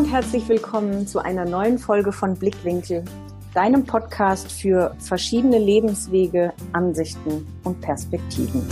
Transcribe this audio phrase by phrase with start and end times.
[0.00, 3.04] und herzlich willkommen zu einer neuen Folge von Blickwinkel,
[3.52, 8.66] deinem Podcast für verschiedene Lebenswege, Ansichten und Perspektiven.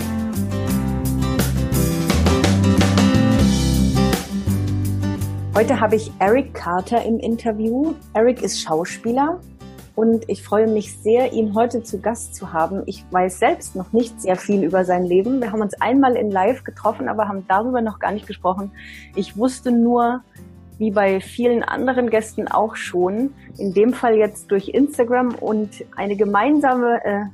[5.55, 7.92] Heute habe ich Eric Carter im Interview.
[8.15, 9.38] Eric ist Schauspieler
[9.97, 12.84] und ich freue mich sehr, ihn heute zu Gast zu haben.
[12.87, 15.42] Ich weiß selbst noch nicht sehr viel über sein Leben.
[15.42, 18.70] Wir haben uns einmal in Live getroffen, aber haben darüber noch gar nicht gesprochen.
[19.15, 20.23] Ich wusste nur,
[20.78, 26.16] wie bei vielen anderen Gästen auch schon, in dem Fall jetzt durch Instagram und eine
[26.16, 27.24] gemeinsame äh,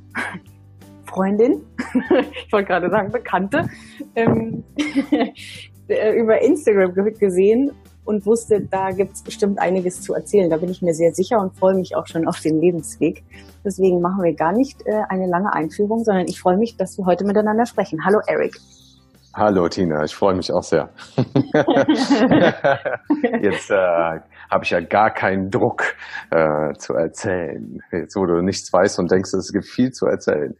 [1.05, 1.61] Freundin,
[2.45, 3.69] ich wollte gerade sagen Bekannte,
[4.15, 4.63] ähm,
[5.87, 7.71] äh, über Instagram gesehen
[8.03, 10.49] und wusste, da gibt es bestimmt einiges zu erzählen.
[10.49, 13.23] Da bin ich mir sehr sicher und freue mich auch schon auf den Lebensweg.
[13.63, 17.05] Deswegen machen wir gar nicht äh, eine lange Einführung, sondern ich freue mich, dass wir
[17.05, 18.05] heute miteinander sprechen.
[18.05, 18.59] Hallo Eric.
[19.37, 20.89] Hallo Tina, ich freue mich auch sehr.
[23.41, 24.19] Jetzt äh,
[24.49, 25.83] habe ich ja gar keinen Druck
[26.31, 27.79] äh, zu erzählen.
[27.91, 30.55] Jetzt, wo du nichts weißt und denkst, es gibt viel zu erzählen.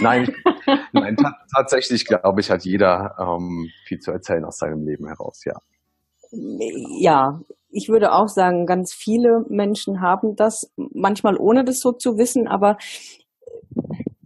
[0.00, 0.32] Nein,
[0.92, 1.16] nein
[1.54, 5.54] tatsächlich glaube ich, hat jeder ähm, viel zu erzählen aus seinem Leben heraus, ja
[6.32, 12.16] ja, ich würde auch sagen, ganz viele Menschen haben das, manchmal ohne das so zu
[12.16, 12.76] wissen, aber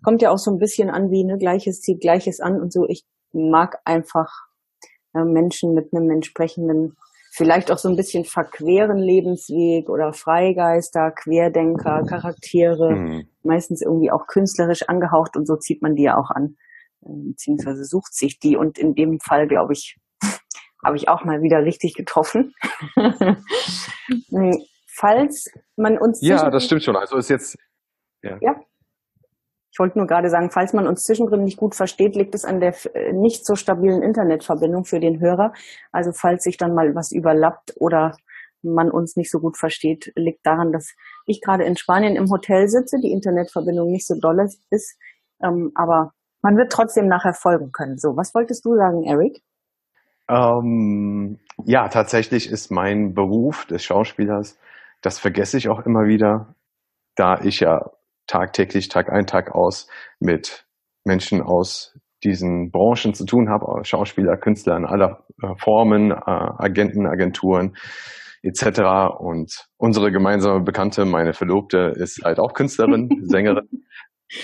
[0.03, 2.87] kommt ja auch so ein bisschen an wie, ne, Gleiches zieht Gleiches an und so.
[2.89, 3.05] Ich
[3.37, 4.31] mag einfach
[5.15, 6.97] äh, Menschen mit einem entsprechenden,
[7.33, 13.29] vielleicht auch so ein bisschen verqueren Lebensweg oder Freigeister, Querdenker, Charaktere, mhm.
[13.43, 16.57] meistens irgendwie auch künstlerisch angehaucht und so zieht man die ja auch an,
[17.03, 19.97] äh, beziehungsweise sucht sich die und in dem Fall, glaube ich,
[20.85, 22.55] habe ich auch mal wieder richtig getroffen.
[24.99, 26.97] Falls man uns ja, das stimmt schon.
[26.97, 27.59] Also ist jetzt
[28.23, 28.39] ja.
[28.41, 28.55] ja.
[29.77, 32.61] Ich wollte nur gerade sagen, falls man uns zwischendrin nicht gut versteht, liegt es an
[32.61, 35.53] der äh, nicht so stabilen Internetverbindung für den Hörer.
[35.93, 38.17] Also falls sich dann mal was überlappt oder
[38.63, 40.95] man uns nicht so gut versteht, liegt daran, dass
[41.27, 44.99] ich gerade in Spanien im Hotel sitze, die Internetverbindung nicht so doll ist,
[45.45, 47.99] ähm, aber man wird trotzdem nachher folgen können.
[47.99, 49.43] So, was wolltest du sagen, Eric?
[50.31, 54.59] Ähm, ja, tatsächlich ist mein Beruf des Schauspielers,
[55.03, 56.55] das vergesse ich auch immer wieder,
[57.15, 57.91] da ich ja
[58.27, 59.89] tagtäglich, Tag ein, Tag aus
[60.21, 60.67] mit
[61.05, 67.07] Menschen aus diesen Branchen zu tun habe, Schauspieler, Künstler in aller äh, Formen, äh, Agenten,
[67.07, 67.77] Agenturen
[68.43, 69.19] etc.
[69.19, 73.69] Und unsere gemeinsame Bekannte, meine Verlobte, ist halt auch Künstlerin, Sängerin.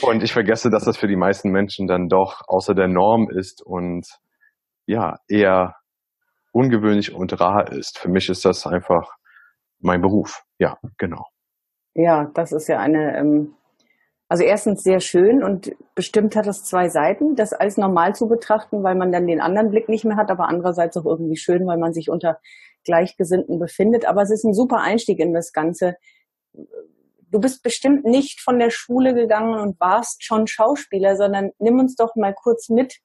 [0.03, 3.63] Und ich vergesse, dass das für die meisten Menschen dann doch außer der Norm ist
[3.65, 4.07] und
[4.87, 5.77] ja, eher
[6.53, 7.99] ungewöhnlich und rar ist.
[7.99, 9.15] Für mich ist das einfach
[9.81, 10.43] mein Beruf.
[10.59, 11.25] Ja, genau.
[11.95, 13.55] Ja, das ist ja eine, ähm,
[14.33, 18.83] also erstens sehr schön und bestimmt hat das zwei Seiten, das als normal zu betrachten,
[18.83, 21.77] weil man dann den anderen Blick nicht mehr hat, aber andererseits auch irgendwie schön, weil
[21.77, 22.39] man sich unter
[22.83, 24.07] Gleichgesinnten befindet.
[24.07, 25.97] Aber es ist ein super Einstieg in das Ganze.
[26.55, 31.95] Du bist bestimmt nicht von der Schule gegangen und warst schon Schauspieler, sondern nimm uns
[31.95, 33.01] doch mal kurz mit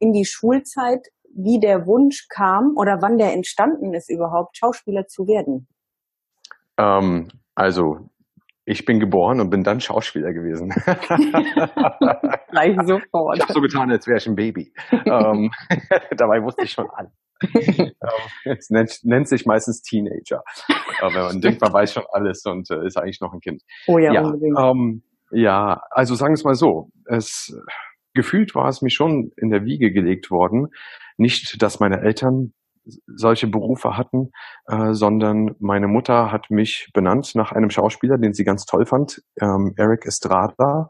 [0.00, 5.28] in die Schulzeit wie der Wunsch kam oder wann der entstanden ist überhaupt, Schauspieler zu
[5.28, 5.68] werden?
[6.76, 8.00] Ähm, also
[8.64, 10.70] ich bin geboren und bin dann Schauspieler gewesen.
[12.50, 13.36] Gleich sofort.
[13.36, 14.72] Ich habe so getan, als wäre ich ein Baby.
[14.92, 15.50] ähm,
[16.16, 17.12] dabei wusste ich schon alles.
[17.42, 17.92] Ähm,
[18.44, 20.44] es nennt, nennt, sich meistens Teenager.
[21.00, 23.62] Aber wenn man denkt, man weiß schon alles und äh, ist eigentlich noch ein Kind.
[23.88, 24.56] Oh ja, ja unbedingt.
[24.58, 25.02] Ähm,
[25.32, 26.90] ja, also sagen wir es mal so.
[27.06, 27.52] Es,
[28.14, 30.68] gefühlt war es mir schon in der Wiege gelegt worden,
[31.16, 32.52] nicht, dass meine Eltern
[33.06, 34.30] solche Berufe hatten,
[34.66, 39.22] äh, sondern meine Mutter hat mich benannt nach einem Schauspieler, den sie ganz toll fand,
[39.40, 40.88] ähm, Eric Estrada.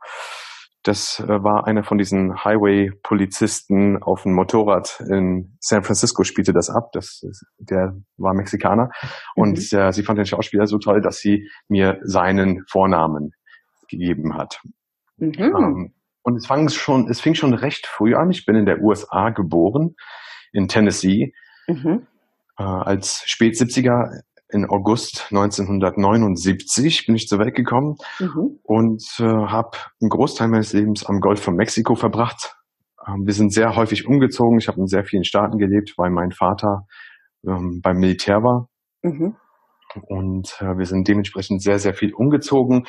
[0.82, 6.70] Das äh, war einer von diesen Highway-Polizisten auf dem Motorrad in San Francisco, spielte das
[6.70, 6.91] ab.
[6.92, 7.22] Das,
[7.58, 8.91] der war Mexikaner.
[9.36, 9.78] Und mhm.
[9.78, 13.31] äh, sie fand den Schauspieler so toll, dass sie mir seinen Vornamen
[13.88, 14.60] gegeben hat.
[15.19, 15.34] Mhm.
[15.38, 18.31] Ähm, und es fang schon, es fing schon recht früh an.
[18.31, 19.94] Ich bin in der USA geboren,
[20.52, 21.32] in Tennessee,
[21.67, 22.06] mhm.
[22.59, 24.23] äh, als Spät-70er
[24.53, 28.59] in August 1979 bin ich zur Welt gekommen mhm.
[28.62, 32.55] und äh, habe einen Großteil meines Lebens am Golf von Mexiko verbracht.
[33.06, 34.59] Ähm, wir sind sehr häufig umgezogen.
[34.59, 36.87] Ich habe in sehr vielen Staaten gelebt, weil mein Vater
[37.47, 38.69] ähm, beim Militär war.
[39.03, 39.37] Mhm.
[40.08, 42.85] Und äh, wir sind dementsprechend sehr, sehr viel umgezogen.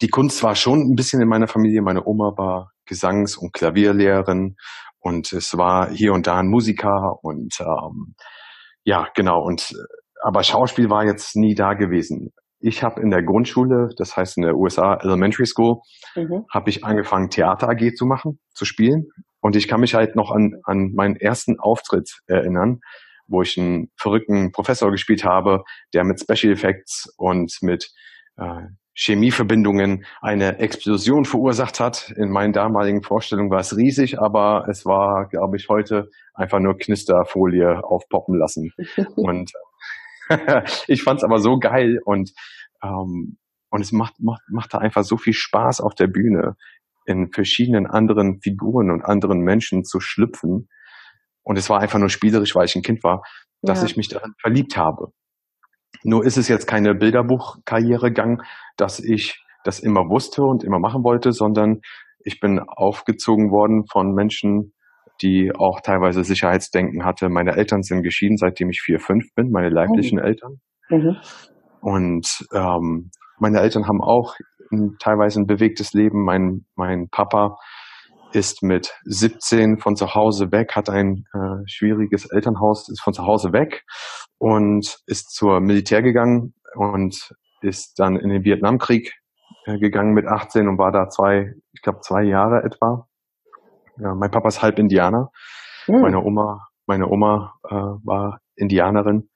[0.00, 1.82] Die Kunst war schon ein bisschen in meiner Familie.
[1.82, 4.56] Meine Oma war Gesangs- und Klavierlehrerin
[5.08, 8.14] und es war hier und da ein Musiker und ähm,
[8.84, 9.42] ja, genau.
[9.42, 9.72] Und
[10.22, 12.32] aber Schauspiel war jetzt nie da gewesen.
[12.60, 15.76] Ich habe in der Grundschule, das heißt in der USA Elementary School,
[16.16, 16.44] mhm.
[16.52, 19.06] habe ich angefangen Theater AG zu machen, zu spielen.
[19.40, 22.80] Und ich kann mich halt noch an, an meinen ersten Auftritt erinnern,
[23.28, 25.62] wo ich einen verrückten Professor gespielt habe,
[25.94, 27.90] der mit Special Effects und mit
[28.36, 28.66] äh,
[29.00, 32.12] Chemieverbindungen eine Explosion verursacht hat.
[32.16, 36.76] In meinen damaligen Vorstellungen war es riesig, aber es war, glaube ich, heute einfach nur
[36.76, 38.72] Knisterfolie aufpoppen lassen.
[39.16, 39.52] und
[40.88, 42.32] ich fand es aber so geil und
[42.82, 43.38] ähm,
[43.70, 46.56] und es macht, macht, macht da einfach so viel Spaß auf der Bühne,
[47.04, 50.68] in verschiedenen anderen Figuren und anderen Menschen zu schlüpfen.
[51.42, 53.22] Und es war einfach nur spielerisch, weil ich ein Kind war,
[53.60, 53.86] dass ja.
[53.86, 55.12] ich mich darin verliebt habe.
[56.04, 58.38] Nur ist es jetzt keine Bilderbuchkarriere gegangen,
[58.76, 61.80] dass ich das immer wusste und immer machen wollte, sondern
[62.24, 64.72] ich bin aufgezogen worden von Menschen,
[65.22, 67.28] die auch teilweise Sicherheitsdenken hatte.
[67.28, 70.24] Meine Eltern sind geschieden, seitdem ich vier, fünf bin, meine leiblichen mhm.
[70.24, 70.60] Eltern.
[70.90, 71.16] Mhm.
[71.80, 74.34] Und ähm, meine Eltern haben auch
[74.72, 76.24] ein, teilweise ein bewegtes Leben.
[76.24, 77.56] Mein, mein Papa
[78.32, 83.24] ist mit 17 von zu Hause weg, hat ein äh, schwieriges Elternhaus, ist von zu
[83.24, 83.84] Hause weg
[84.38, 89.14] und ist zur Militär gegangen und ist dann in den Vietnamkrieg
[89.66, 93.08] äh, gegangen mit 18 und war da zwei, ich glaube zwei Jahre etwa.
[93.98, 95.30] Ja, mein Papa ist halb Indianer.
[95.86, 96.00] Mhm.
[96.00, 99.28] Meine Oma, meine Oma äh, war Indianerin.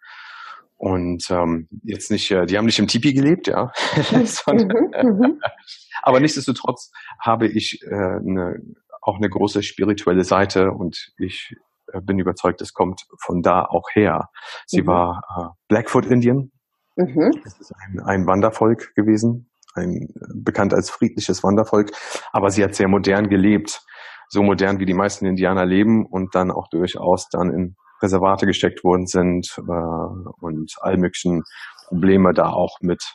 [0.82, 3.70] Und ähm, jetzt nicht, äh, die haben nicht im Tipi gelebt, ja.
[4.25, 5.40] Sondern, mhm, mhm.
[6.02, 6.90] aber nichtsdestotrotz
[7.20, 8.56] habe ich äh, eine,
[9.00, 11.55] auch eine große spirituelle Seite und ich
[11.93, 14.29] äh, bin überzeugt, es kommt von da auch her.
[14.67, 14.87] Sie mhm.
[14.88, 16.50] war äh, Blackfoot Indian.
[16.96, 17.31] Mhm.
[17.44, 21.93] Das ist ein, ein Wandervolk gewesen, ein bekannt als friedliches Wandervolk,
[22.32, 23.82] aber sie hat sehr modern gelebt,
[24.28, 28.84] so modern wie die meisten Indianer leben und dann auch durchaus dann in Reservate gesteckt
[28.84, 31.43] worden sind äh, und all möglichen
[31.88, 33.14] Probleme da auch mit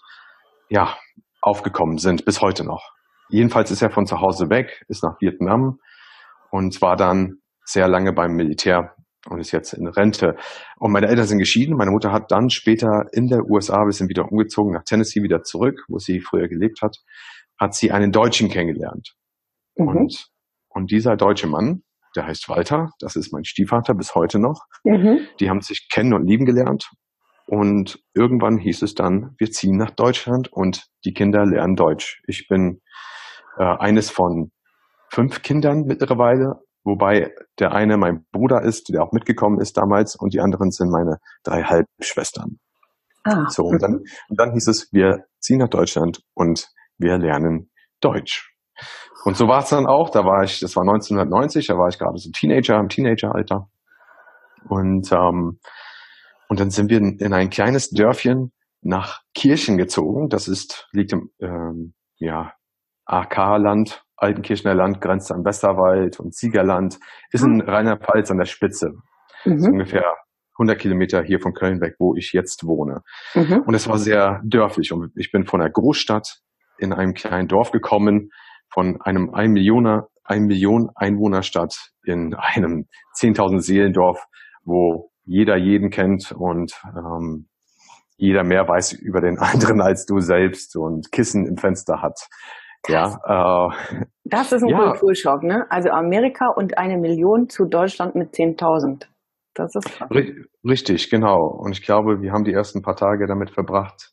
[0.70, 0.96] ja
[1.42, 2.92] aufgekommen sind bis heute noch.
[3.30, 5.80] Jedenfalls ist er von zu Hause weg, ist nach Vietnam
[6.52, 8.96] und war dann sehr lange beim Militär
[9.30, 10.36] und ist jetzt in Rente.
[10.78, 11.76] Und meine Eltern sind geschieden.
[11.76, 15.44] Meine Mutter hat dann später in der USA, wir sind wieder umgezogen nach Tennessee wieder
[15.44, 16.98] zurück, wo sie früher gelebt hat,
[17.60, 19.16] hat sie einen Deutschen kennengelernt.
[19.76, 19.88] Mhm.
[19.88, 20.30] Und,
[20.70, 21.84] und dieser deutsche Mann
[22.18, 24.66] der heißt Walter, das ist mein Stiefvater bis heute noch.
[24.84, 25.20] Mhm.
[25.40, 26.90] Die haben sich kennen und lieben gelernt.
[27.46, 32.22] Und irgendwann hieß es dann, wir ziehen nach Deutschland und die Kinder lernen Deutsch.
[32.28, 32.82] Ich bin
[33.58, 34.52] äh, eines von
[35.10, 40.34] fünf Kindern mittlerweile, wobei der eine mein Bruder ist, der auch mitgekommen ist damals, und
[40.34, 42.58] die anderen sind meine drei Halbschwestern.
[43.24, 43.48] Ah.
[43.50, 46.68] So, und dann, und dann hieß es, wir ziehen nach Deutschland und
[46.98, 47.70] wir lernen
[48.02, 48.54] Deutsch.
[49.28, 50.10] Und so war es dann auch.
[50.10, 53.68] Da war ich, das war 1990, da war ich gerade so Teenager, im Teenageralter.
[54.70, 55.60] Und, ähm,
[56.48, 60.30] und dann sind wir in, in ein kleines Dörfchen nach Kirchen gezogen.
[60.30, 62.54] Das ist, liegt im ähm, ja,
[63.04, 66.98] AK-Land, Altenkirchener Land, grenzt an Westerwald und Siegerland,
[67.34, 67.70] ist in ah.
[67.70, 68.94] Rheinland-Pfalz an der Spitze.
[69.44, 69.58] Mhm.
[69.58, 70.06] Ist ungefähr
[70.54, 73.02] 100 Kilometer hier von Köln weg, wo ich jetzt wohne.
[73.36, 73.64] Mhm.
[73.68, 74.94] Und es war sehr dörflich.
[74.94, 76.40] Und ich bin von der Großstadt
[76.78, 78.30] in einem kleinen Dorf gekommen,
[78.70, 82.86] von einem 1 Millioner, 1 Million Einwohnerstadt in einem
[83.18, 84.24] 10.000 Seelendorf,
[84.64, 87.48] wo jeder jeden kennt und ähm,
[88.18, 92.20] jeder mehr weiß über den anderen als du selbst und Kissen im Fenster hat.
[92.88, 94.78] Ja, äh, das ist ein ja.
[94.78, 95.66] Kulturschock, ne?
[95.70, 99.08] Also Amerika und eine Million zu Deutschland mit 10.000.
[99.54, 100.10] Das ist krass.
[100.64, 101.48] Richtig, genau.
[101.48, 104.12] Und ich glaube, wir haben die ersten paar Tage damit verbracht,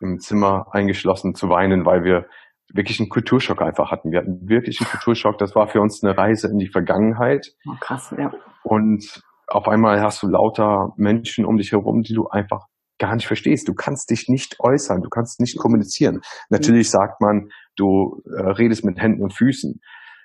[0.00, 2.26] im Zimmer eingeschlossen zu weinen, weil wir
[2.72, 4.10] wirklich einen Kulturschock einfach hatten.
[4.10, 5.38] Wir hatten wirklich einen Kulturschock.
[5.38, 7.54] Das war für uns eine Reise in die Vergangenheit.
[7.66, 8.32] Oh, krass, ja.
[8.62, 12.66] Und auf einmal hast du lauter Menschen um dich herum, die du einfach
[12.98, 13.68] gar nicht verstehst.
[13.68, 16.20] Du kannst dich nicht äußern, du kannst nicht kommunizieren.
[16.48, 19.80] Natürlich sagt man, du äh, redest mit Händen und Füßen,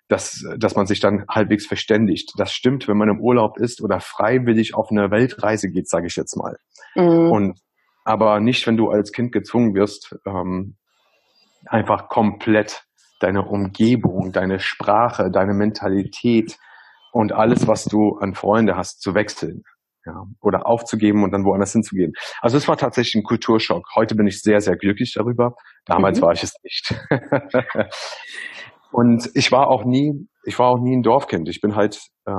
[0.08, 2.34] dass, dass man sich dann halbwegs verständigt.
[2.38, 6.16] Das stimmt, wenn man im Urlaub ist oder freiwillig auf eine Weltreise geht, sage ich
[6.16, 6.58] jetzt mal.
[6.96, 7.32] Mhm.
[7.32, 7.60] Und
[8.06, 10.78] aber nicht, wenn du als Kind gezwungen wirst, ähm,
[11.66, 12.84] einfach komplett
[13.20, 16.58] deine Umgebung, deine Sprache, deine Mentalität
[17.12, 19.64] und alles, was du an Freunde hast, zu wechseln.
[20.06, 22.14] Ja, oder aufzugeben und dann woanders hinzugehen.
[22.42, 23.84] Also es war tatsächlich ein Kulturschock.
[23.96, 25.56] Heute bin ich sehr, sehr glücklich darüber.
[25.86, 26.26] Damals mhm.
[26.26, 26.96] war ich es nicht.
[28.92, 30.14] und ich war auch nie,
[30.46, 31.50] ich war auch nie ein Dorfkind.
[31.50, 32.32] Ich bin halt äh,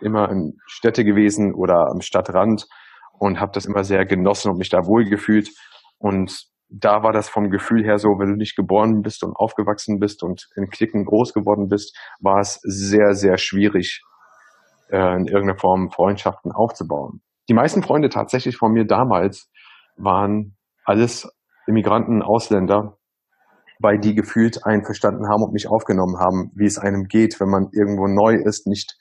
[0.00, 2.66] immer in Städte gewesen oder am Stadtrand
[3.18, 5.50] und habe das immer sehr genossen und mich da wohl gefühlt.
[5.98, 9.98] Und da war das vom Gefühl her so, wenn du nicht geboren bist und aufgewachsen
[9.98, 14.02] bist und in Klicken groß geworden bist, war es sehr, sehr schwierig,
[14.90, 17.22] äh, in irgendeiner Form Freundschaften aufzubauen.
[17.48, 19.50] Die meisten Freunde tatsächlich von mir damals
[19.96, 21.28] waren alles
[21.66, 22.98] Immigranten, Ausländer,
[23.78, 27.48] weil die gefühlt einen verstanden haben und mich aufgenommen haben, wie es einem geht, wenn
[27.48, 28.96] man irgendwo neu ist, nicht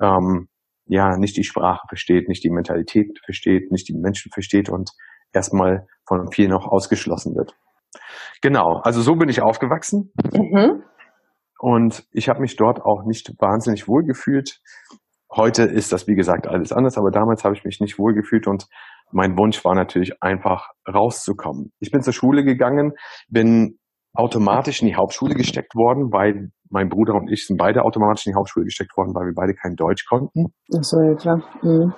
[0.00, 0.48] ähm,
[0.86, 4.90] ja nicht die Sprache versteht, nicht die Mentalität versteht, nicht die Menschen versteht und
[5.36, 7.54] erstmal von vielen auch ausgeschlossen wird.
[8.42, 10.12] Genau, also so bin ich aufgewachsen.
[10.32, 10.82] Mhm.
[11.58, 14.60] Und ich habe mich dort auch nicht wahnsinnig wohl gefühlt.
[15.34, 18.46] Heute ist das, wie gesagt, alles anders, aber damals habe ich mich nicht wohl gefühlt
[18.46, 18.66] und
[19.12, 21.72] mein Wunsch war natürlich einfach rauszukommen.
[21.78, 22.92] Ich bin zur Schule gegangen,
[23.28, 23.78] bin
[24.14, 28.32] automatisch in die Hauptschule gesteckt worden, weil mein Bruder und ich sind beide automatisch in
[28.32, 30.46] die Hauptschule gesteckt worden, weil wir beide kein Deutsch konnten.
[30.74, 31.42] Ach so, ja klar.
[31.62, 31.92] Mhm.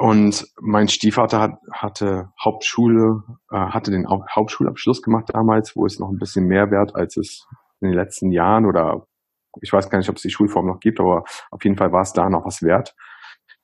[0.00, 6.08] Und mein Stiefvater hat, hatte Hauptschule, äh, hatte den Hauptschulabschluss gemacht damals, wo es noch
[6.08, 7.46] ein bisschen mehr wert, als es
[7.82, 9.06] in den letzten Jahren oder
[9.60, 12.00] ich weiß gar nicht, ob es die Schulform noch gibt, aber auf jeden Fall war
[12.00, 12.94] es da noch was wert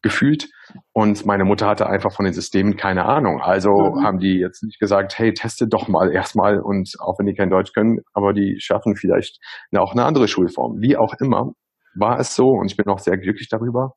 [0.03, 0.51] gefühlt.
[0.93, 3.41] Und meine Mutter hatte einfach von den Systemen keine Ahnung.
[3.41, 4.05] Also mhm.
[4.05, 7.49] haben die jetzt nicht gesagt, hey, teste doch mal erstmal und auch wenn die kein
[7.49, 9.39] Deutsch können, aber die schaffen vielleicht
[9.75, 10.83] auch eine andere Schulform.
[10.83, 11.53] Wie auch immer
[11.95, 13.95] war es so und ich bin auch sehr glücklich darüber.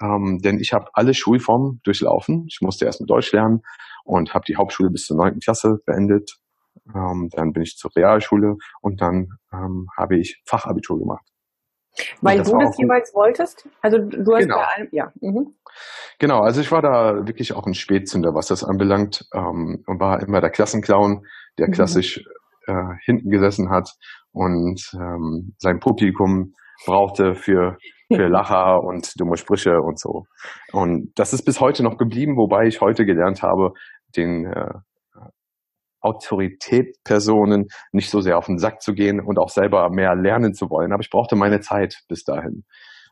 [0.00, 2.46] Ähm, denn ich habe alle Schulformen durchlaufen.
[2.48, 3.62] Ich musste erst mit Deutsch lernen
[4.04, 6.36] und habe die Hauptschule bis zur neunten Klasse beendet.
[6.94, 11.26] Ähm, dann bin ich zur Realschule und dann ähm, habe ich Fachabitur gemacht.
[12.20, 13.68] Weil du das jeweils wolltest?
[13.82, 14.56] Also du hast genau.
[14.56, 15.12] da, ja.
[15.20, 15.54] Mhm.
[16.18, 20.20] Genau, also ich war da wirklich auch ein Spätzünder, was das anbelangt, ähm, und war
[20.22, 21.26] immer der Klassenclown,
[21.58, 21.72] der mhm.
[21.72, 22.24] klassisch
[22.66, 23.90] äh, hinten gesessen hat
[24.32, 26.54] und ähm, sein Publikum
[26.86, 30.24] brauchte für für Lacher und dumme Sprüche und so.
[30.72, 33.72] Und das ist bis heute noch geblieben, wobei ich heute gelernt habe,
[34.16, 34.72] den äh,
[36.00, 40.70] Autoritätspersonen nicht so sehr auf den Sack zu gehen und auch selber mehr lernen zu
[40.70, 40.92] wollen.
[40.92, 42.64] Aber ich brauchte meine Zeit bis dahin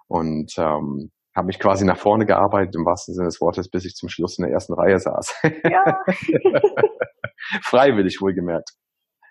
[0.09, 3.95] und ähm, habe mich quasi nach vorne gearbeitet, im wahrsten Sinne des Wortes, bis ich
[3.95, 5.43] zum Schluss in der ersten Reihe saß.
[5.65, 6.01] Ja.
[7.63, 8.71] Freiwillig wohlgemerkt.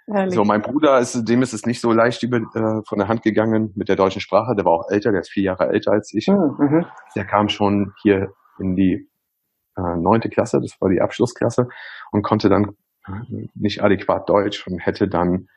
[0.07, 0.35] Herrlich.
[0.35, 3.23] So, mein Bruder ist, dem ist es nicht so leicht über, äh, von der Hand
[3.23, 4.55] gegangen mit der deutschen Sprache.
[4.55, 6.27] Der war auch älter, der ist vier Jahre älter als ich.
[6.27, 6.85] Hm, mhm.
[7.15, 9.09] Der kam schon hier in die
[9.77, 11.67] äh, neunte Klasse, das war die Abschlussklasse,
[12.11, 12.75] und konnte dann
[13.53, 15.47] nicht adäquat Deutsch und hätte dann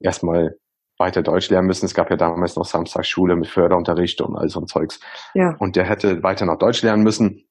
[0.00, 0.56] erstmal
[0.98, 1.86] weiter Deutsch lernen müssen.
[1.86, 5.00] Es gab ja damals noch Samstagsschule mit Förderunterricht und all so ein Zeugs.
[5.34, 5.54] Ja.
[5.58, 7.47] Und der hätte weiter noch Deutsch lernen müssen,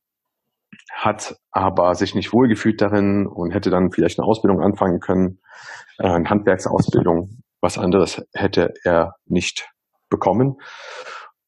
[0.94, 5.39] hat aber sich nicht wohlgefühlt darin und hätte dann vielleicht eine Ausbildung anfangen können,
[6.00, 7.41] äh, eine Handwerksausbildung.
[7.62, 9.67] Was anderes hätte er nicht
[10.10, 10.58] bekommen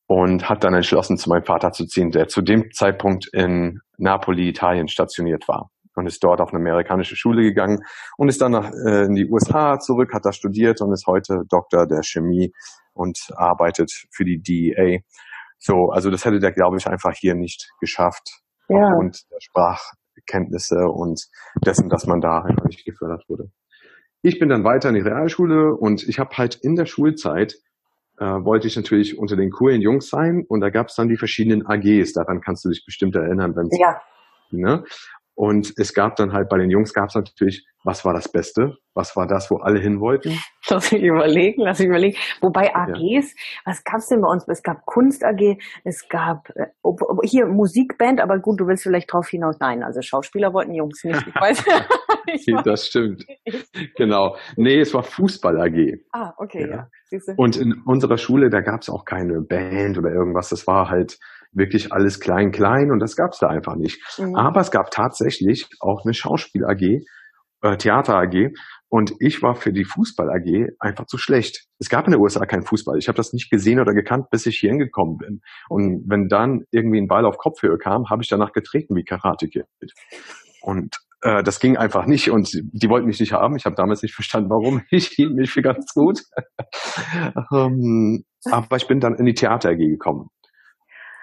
[0.07, 4.49] und hat dann entschlossen, zu meinem Vater zu ziehen, der zu dem Zeitpunkt in Napoli,
[4.49, 7.79] Italien stationiert war und ist dort auf eine amerikanische Schule gegangen
[8.17, 11.43] und ist dann nach, äh, in die USA zurück, hat da studiert und ist heute
[11.49, 12.51] Doktor der Chemie
[12.93, 14.99] und arbeitet für die DEA.
[15.57, 18.87] So, also das hätte der, glaube ich, einfach hier nicht geschafft ja.
[18.87, 21.27] aufgrund der Sprachkenntnisse und
[21.65, 23.51] dessen, dass man da einfach nicht gefördert wurde.
[24.21, 27.55] Ich bin dann weiter in die Realschule und ich habe halt in der Schulzeit
[28.19, 31.17] äh, wollte ich natürlich unter den coolen Jungs sein und da gab es dann die
[31.17, 32.13] verschiedenen AGs.
[32.13, 34.01] Daran kannst du dich bestimmt erinnern, wenn ja.
[34.51, 34.83] Ne?
[35.39, 38.75] Und es gab dann halt bei den Jungs gab es natürlich, was war das Beste?
[38.93, 40.37] Was war das, wo alle hin wollten?
[40.69, 42.17] Lass mich überlegen, lass mich überlegen.
[42.41, 43.21] Wobei AGs, ja.
[43.63, 44.45] was gab's denn bei uns?
[44.49, 46.67] Es gab Kunst AG, es gab äh,
[47.23, 49.55] hier Musikband, aber gut, du willst vielleicht drauf hinaus.
[49.61, 51.25] Nein, also Schauspieler wollten Jungs nicht.
[51.25, 51.63] Ich weiß.
[52.27, 52.45] ich.
[52.65, 53.25] Das stimmt.
[53.95, 54.35] Genau.
[54.57, 55.99] Nee, es war Fußball AG.
[56.11, 56.89] Ah, okay, ja.
[57.11, 57.19] ja.
[57.37, 60.49] Und in unserer Schule, da gab's auch keine Band oder irgendwas.
[60.49, 61.17] Das war halt
[61.51, 64.01] wirklich alles klein, klein und das gab es da einfach nicht.
[64.17, 64.35] Mhm.
[64.35, 67.01] Aber es gab tatsächlich auch eine Schauspiel AG,
[67.61, 68.51] äh, Theater AG
[68.89, 71.65] und ich war für die Fußball AG einfach zu schlecht.
[71.77, 72.97] Es gab in den USA keinen Fußball.
[72.97, 75.41] Ich habe das nicht gesehen oder gekannt, bis ich hier hingekommen bin.
[75.69, 79.47] Und wenn dann irgendwie ein Ball auf Kopfhöhe kam, habe ich danach getreten wie Karate
[79.47, 79.65] Kid.
[80.61, 83.55] Und äh, das ging einfach nicht und die wollten mich nicht haben.
[83.55, 84.81] Ich habe damals nicht verstanden, warum.
[84.89, 86.21] Ich hielt mich für ganz gut.
[87.53, 90.29] ähm, aber ich bin dann in die Theater AG gekommen.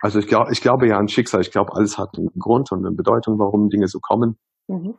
[0.02, 1.40] Also ich glaube, ich glaube ja an Schicksal.
[1.40, 4.38] Ich glaube, alles hat einen Grund und eine Bedeutung, warum Dinge so kommen.
[4.68, 4.94] Mhm.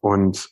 [0.00, 0.50] Und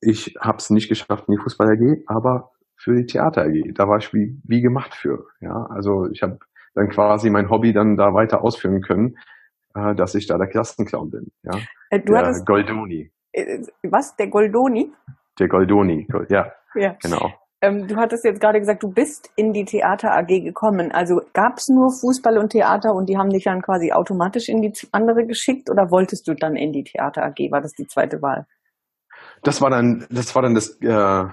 [0.00, 3.88] ich habe es nicht geschafft in die Fußball AG, aber für die Theater AG, da
[3.88, 5.26] war ich wie, wie gemacht für.
[5.40, 6.38] Ja, also ich habe
[6.74, 9.16] dann quasi mein Hobby dann da weiter ausführen können,
[9.74, 11.32] äh, dass ich da der Klassenclown bin.
[11.42, 11.58] Ja,
[11.90, 13.10] äh, du der hattest, Goldoni.
[13.32, 14.16] Äh, was?
[14.16, 14.92] Der Goldoni?
[15.38, 16.96] Der Goldoni, ja, ja.
[17.02, 17.32] genau.
[17.60, 20.92] Ähm, du hattest jetzt gerade gesagt, du bist in die Theater AG gekommen.
[20.92, 24.62] Also gab es nur Fußball und Theater und die haben dich dann quasi automatisch in
[24.62, 27.50] die andere geschickt oder wolltest du dann in die Theater AG?
[27.50, 28.46] War das die zweite Wahl?
[29.42, 31.24] Das war dann, das war dann das äh,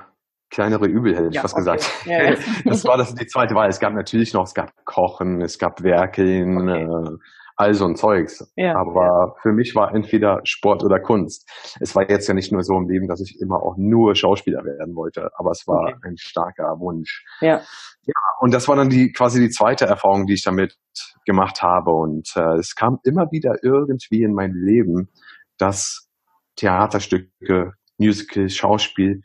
[0.49, 1.75] kleinere Übel, hätte ich ja, fast okay.
[1.75, 2.05] gesagt.
[2.05, 2.35] Ja, ja.
[2.65, 3.69] Das war das die zweite Wahl.
[3.69, 6.83] Es gab natürlich noch, es gab Kochen, es gab Werkeln, okay.
[6.83, 7.17] äh,
[7.55, 8.51] all so ein Zeugs.
[8.55, 9.35] Ja, Aber ja.
[9.41, 11.49] für mich war entweder Sport oder Kunst.
[11.79, 14.63] Es war jetzt ja nicht nur so im Leben, dass ich immer auch nur Schauspieler
[14.65, 15.95] werden wollte, aber es war okay.
[16.03, 17.23] ein starker Wunsch.
[17.41, 17.61] Ja.
[18.03, 18.13] ja.
[18.39, 20.77] Und das war dann die quasi die zweite Erfahrung, die ich damit
[21.25, 21.91] gemacht habe.
[21.91, 25.09] Und äh, es kam immer wieder irgendwie in mein Leben,
[25.57, 26.09] dass
[26.57, 29.21] Theaterstücke, Musical, Schauspiel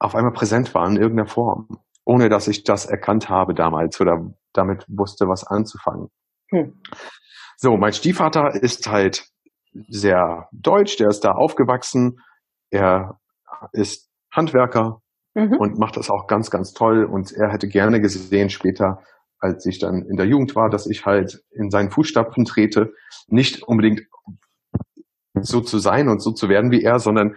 [0.00, 4.32] auf einmal präsent waren in irgendeiner Form, ohne dass ich das erkannt habe damals oder
[4.52, 6.08] damit wusste, was anzufangen.
[6.50, 6.80] Hm.
[7.60, 9.26] So, mein Stiefvater ist halt
[9.88, 12.20] sehr deutsch, der ist da aufgewachsen,
[12.70, 13.18] er
[13.72, 15.02] ist Handwerker
[15.34, 15.56] mhm.
[15.58, 19.02] und macht das auch ganz, ganz toll und er hätte gerne gesehen später,
[19.40, 22.92] als ich dann in der Jugend war, dass ich halt in seinen Fußstapfen trete,
[23.26, 24.02] nicht unbedingt
[25.40, 27.36] so zu sein und so zu werden wie er, sondern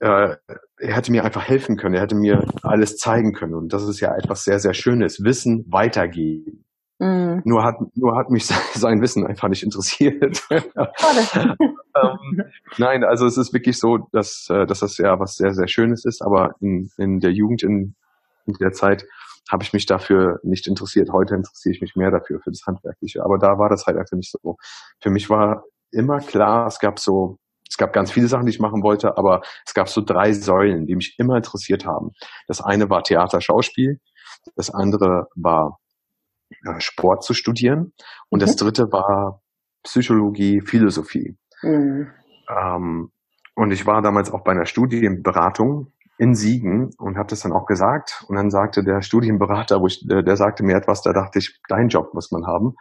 [0.00, 0.36] äh,
[0.76, 3.54] er hätte mir einfach helfen können, er hätte mir alles zeigen können.
[3.54, 5.24] Und das ist ja etwas sehr, sehr Schönes.
[5.24, 6.66] Wissen weitergeben.
[7.00, 7.40] Mhm.
[7.44, 10.42] Nur hat nur hat mich sein Wissen einfach nicht interessiert.
[10.50, 12.44] ähm,
[12.76, 16.04] nein, also es ist wirklich so, dass, äh, dass das ja was sehr, sehr Schönes
[16.04, 17.94] ist, aber in, in der Jugend, in,
[18.44, 19.06] in der Zeit,
[19.50, 21.10] habe ich mich dafür nicht interessiert.
[21.10, 23.24] Heute interessiere ich mich mehr dafür, für das Handwerkliche.
[23.24, 24.56] Aber da war das halt einfach nicht so.
[25.00, 27.38] Für mich war immer klar, es gab so
[27.68, 30.86] es gab ganz viele Sachen, die ich machen wollte, aber es gab so drei Säulen,
[30.86, 32.10] die mich immer interessiert haben.
[32.48, 34.00] Das eine war Theater, Schauspiel,
[34.56, 35.78] das andere war
[36.78, 37.92] Sport zu studieren
[38.28, 38.46] und mhm.
[38.46, 39.40] das dritte war
[39.82, 41.36] Psychologie, Philosophie.
[41.62, 42.10] Mhm.
[42.48, 43.10] Ähm,
[43.54, 47.64] und ich war damals auch bei einer Studienberatung in Siegen und habe das dann auch
[47.64, 48.24] gesagt.
[48.28, 51.58] Und dann sagte der Studienberater, wo ich, der, der sagte mir etwas, da dachte ich,
[51.68, 52.74] dein Job muss man haben.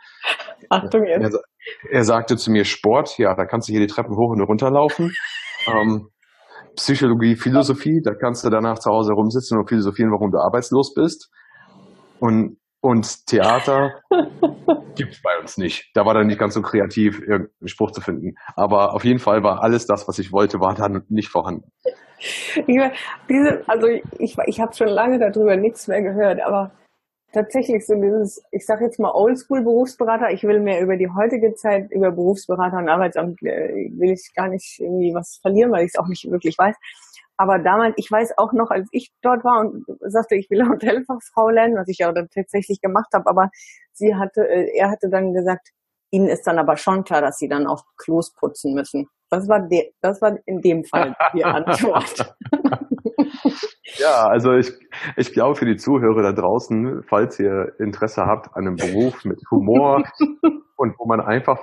[0.70, 1.36] Achtung jetzt.
[1.36, 4.42] Er, er sagte zu mir, Sport, ja, da kannst du hier die Treppen hoch und
[4.42, 5.14] runter laufen.
[5.68, 6.10] Ähm,
[6.76, 11.30] Psychologie, Philosophie, da kannst du danach zu Hause rumsitzen und philosophieren, warum du arbeitslos bist.
[12.20, 14.02] Und, und Theater
[14.96, 15.92] gibt's bei uns nicht.
[15.94, 18.36] Da war dann nicht ganz so kreativ, irgendeinen Spruch zu finden.
[18.56, 21.72] Aber auf jeden Fall war alles das, was ich wollte, war dann nicht vorhanden.
[22.68, 22.78] Ich,
[23.30, 26.72] diese, also ich, ich habe schon lange darüber nichts mehr gehört, aber
[27.32, 31.92] tatsächlich so dieses, ich sage jetzt mal Oldschool-Berufsberater, ich will mehr über die heutige Zeit,
[31.92, 36.00] über Berufsberater und Arbeitsamt äh, will ich gar nicht irgendwie was verlieren, weil ich es
[36.00, 36.76] auch nicht wirklich weiß.
[37.40, 41.50] Aber damals, ich weiß auch noch, als ich dort war und sagte, ich will Hotelfachfrau
[41.50, 43.50] lernen, was ich ja dann tatsächlich gemacht habe, aber
[43.94, 45.70] sie hatte, äh, er hatte dann gesagt,
[46.12, 49.08] ihnen ist dann aber schon klar, dass sie dann auch Klos putzen müssen.
[49.30, 52.36] Das war, de, das war in dem Fall die Antwort.
[54.00, 54.72] ja, also ich,
[55.18, 59.40] ich glaube für die Zuhörer da draußen, falls ihr Interesse habt an einem Beruf mit
[59.52, 60.04] Humor
[60.78, 61.60] und wo man einfach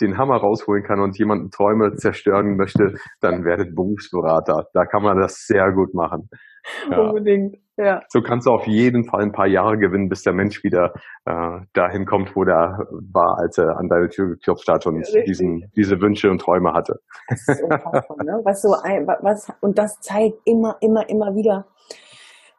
[0.00, 4.68] den Hammer rausholen kann und jemanden Träume zerstören möchte, dann werdet Berufsberater.
[4.72, 6.28] Da kann man das sehr gut machen.
[6.90, 7.00] Ja.
[7.00, 7.56] Unbedingt.
[7.78, 8.02] Ja.
[8.08, 10.92] So kannst du auf jeden Fall ein paar Jahre gewinnen, bis der Mensch wieder
[11.24, 12.76] äh, dahin kommt, wo der
[13.12, 17.00] war, als er an deine Tür geklopft hat und diesen, diese Wünsche und Träume hatte.
[17.28, 18.40] Ist unfassbar, ne?
[18.44, 21.66] Was so ein, was, und das zeigt immer, immer, immer wieder,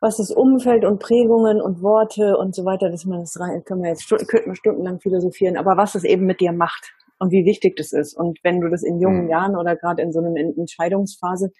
[0.01, 3.83] was das Umfeld und Prägungen und Worte und so weiter, dass man das rein, können
[3.83, 7.45] wir jetzt könnten wir stundenlang philosophieren, aber was es eben mit dir macht und wie
[7.45, 8.17] wichtig das ist.
[8.17, 9.29] Und wenn du das in jungen mhm.
[9.29, 11.51] Jahren oder gerade in so einer Entscheidungsphase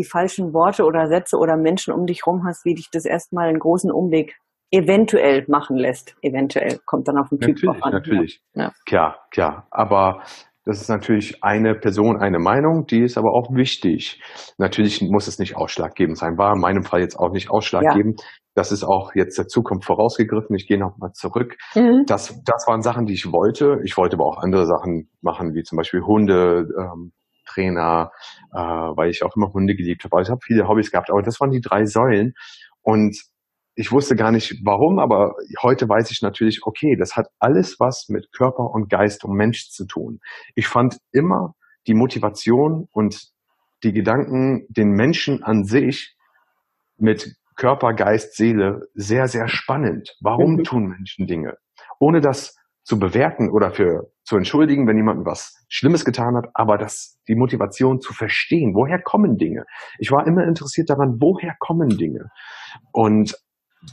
[0.00, 3.48] die falschen Worte oder Sätze oder Menschen um dich rum hast, wie dich das erstmal
[3.48, 4.36] einen großen Umweg
[4.70, 6.16] eventuell machen lässt.
[6.22, 7.92] Eventuell kommt dann auf den Typ natürlich, an.
[7.92, 8.72] Natürlich, ja.
[8.86, 9.66] klar, klar.
[9.70, 10.22] Aber
[10.64, 14.22] das ist natürlich eine Person, eine Meinung, die ist aber auch wichtig.
[14.58, 18.20] Natürlich muss es nicht ausschlaggebend sein, war in meinem Fall jetzt auch nicht ausschlaggebend.
[18.20, 18.26] Ja.
[18.54, 20.54] Das ist auch jetzt der Zukunft vorausgegriffen.
[20.56, 21.56] Ich gehe nochmal zurück.
[21.74, 22.04] Mhm.
[22.06, 23.78] Das, das waren Sachen, die ich wollte.
[23.84, 27.12] Ich wollte aber auch andere Sachen machen, wie zum Beispiel Hunde, ähm,
[27.50, 28.10] Trainer,
[28.52, 30.16] äh, weil ich auch immer Hunde geliebt habe.
[30.16, 32.34] Also ich habe viele Hobbys gehabt, aber das waren die drei Säulen.
[32.82, 33.16] Und
[33.74, 38.08] ich wusste gar nicht warum, aber heute weiß ich natürlich, okay, das hat alles was
[38.08, 40.20] mit Körper und Geist und Mensch zu tun.
[40.54, 41.54] Ich fand immer
[41.86, 43.30] die Motivation und
[43.82, 46.16] die Gedanken, den Menschen an sich
[46.98, 50.16] mit Körper, Geist, Seele sehr, sehr spannend.
[50.20, 50.64] Warum mhm.
[50.64, 51.56] tun Menschen Dinge?
[51.98, 52.56] Ohne das
[52.90, 57.36] zu bewerten oder für zu entschuldigen, wenn jemand was Schlimmes getan hat, aber das, die
[57.36, 59.64] Motivation zu verstehen, woher kommen Dinge.
[60.00, 62.30] Ich war immer interessiert daran, woher kommen Dinge.
[62.90, 63.38] Und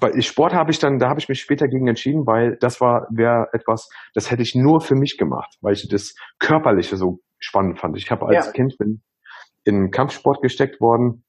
[0.01, 3.05] bei Sport habe ich dann, da habe ich mich später gegen entschieden, weil das war,
[3.11, 7.77] wäre etwas, das hätte ich nur für mich gemacht, weil ich das Körperliche so spannend
[7.77, 7.95] fand.
[7.97, 8.51] Ich habe als ja.
[8.51, 9.03] Kind bin
[9.63, 11.23] in Kampfsport gesteckt worden,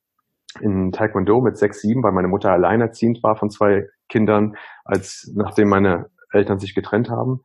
[0.63, 5.69] in Taekwondo mit sechs, sieben, weil meine Mutter alleinerziehend war von zwei Kindern, als nachdem
[5.69, 7.43] meine Eltern sich getrennt haben.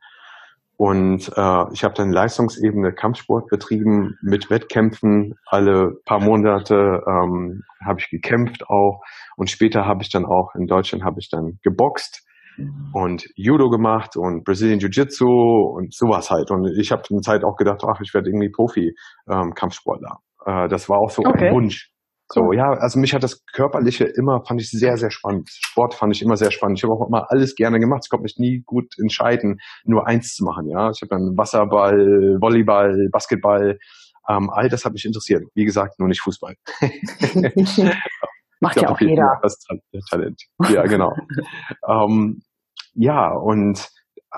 [0.76, 5.34] Und äh, ich habe dann Leistungsebene Kampfsport betrieben mit Wettkämpfen.
[5.46, 9.02] Alle paar Monate ähm, habe ich gekämpft auch.
[9.36, 12.26] Und später habe ich dann auch in Deutschland habe ich dann geboxt.
[12.92, 16.50] und Judo gemacht und Brazilian Jiu-Jitsu und sowas halt.
[16.50, 20.18] Und ich habe eine Zeit auch gedacht, ach, ich werde irgendwie Profi-Kampfsportler.
[20.46, 21.48] Ähm, äh, das war auch so okay.
[21.48, 21.90] ein Wunsch.
[22.32, 25.48] So, ja, also mich hat das Körperliche immer, fand ich sehr, sehr spannend.
[25.50, 26.78] Sport fand ich immer sehr spannend.
[26.78, 28.02] Ich habe auch immer alles gerne gemacht.
[28.04, 30.90] Ich konnte mich nie gut entscheiden, nur eins zu machen, ja.
[30.90, 33.78] Ich habe dann Wasserball, Volleyball, Basketball,
[34.28, 35.44] ähm, all das hat mich interessiert.
[35.54, 36.54] Wie gesagt, nur nicht Fußball.
[38.60, 39.38] Macht ja auch jeder.
[39.42, 39.58] Das
[40.10, 40.40] Talent.
[40.70, 41.12] Ja, genau.
[41.88, 42.42] ähm,
[42.94, 43.88] ja, und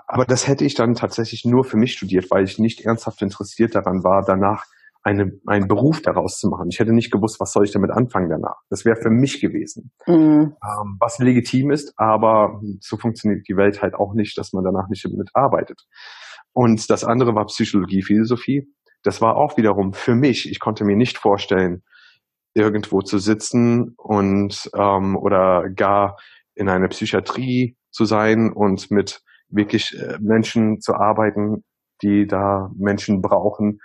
[0.09, 3.75] aber das hätte ich dann tatsächlich nur für mich studiert, weil ich nicht ernsthaft interessiert
[3.75, 4.65] daran war, danach
[5.07, 6.67] eine, einen Beruf daraus zu machen.
[6.69, 8.57] Ich hätte nicht gewusst, was soll ich damit anfangen danach.
[8.71, 9.93] Das wäre für mich gewesen.
[10.05, 10.57] Mhm.
[10.65, 14.89] Ähm, was legitim ist, aber so funktioniert die Welt halt auch nicht, dass man danach
[14.89, 15.81] nicht damit arbeitet.
[16.53, 18.67] Und das andere war Psychologie, Philosophie.
[19.05, 20.51] Das war auch wiederum für mich.
[20.51, 21.85] Ich konnte mir nicht vorstellen,
[22.55, 26.17] irgendwo zu sitzen und ähm, oder gar
[26.55, 31.63] in einer Psychiatrie zu sein und mit wirklich äh, Menschen zu arbeiten,
[32.03, 33.79] die da Menschen brauchen,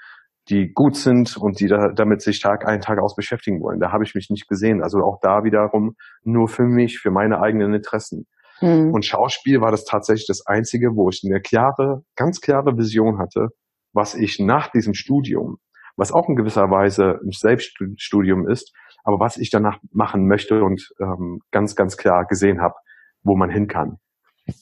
[0.51, 3.79] die gut sind und die da, damit sich Tag ein, Tag aus beschäftigen wollen.
[3.79, 4.83] Da habe ich mich nicht gesehen.
[4.83, 8.27] Also auch da wiederum nur für mich, für meine eigenen Interessen.
[8.59, 8.93] Mhm.
[8.93, 13.47] Und Schauspiel war das tatsächlich das Einzige, wo ich eine klare, ganz klare Vision hatte,
[13.93, 15.57] was ich nach diesem Studium,
[15.95, 18.73] was auch in gewisser Weise ein Selbststudium ist,
[19.05, 22.75] aber was ich danach machen möchte und ähm, ganz, ganz klar gesehen habe,
[23.23, 23.99] wo man hin kann.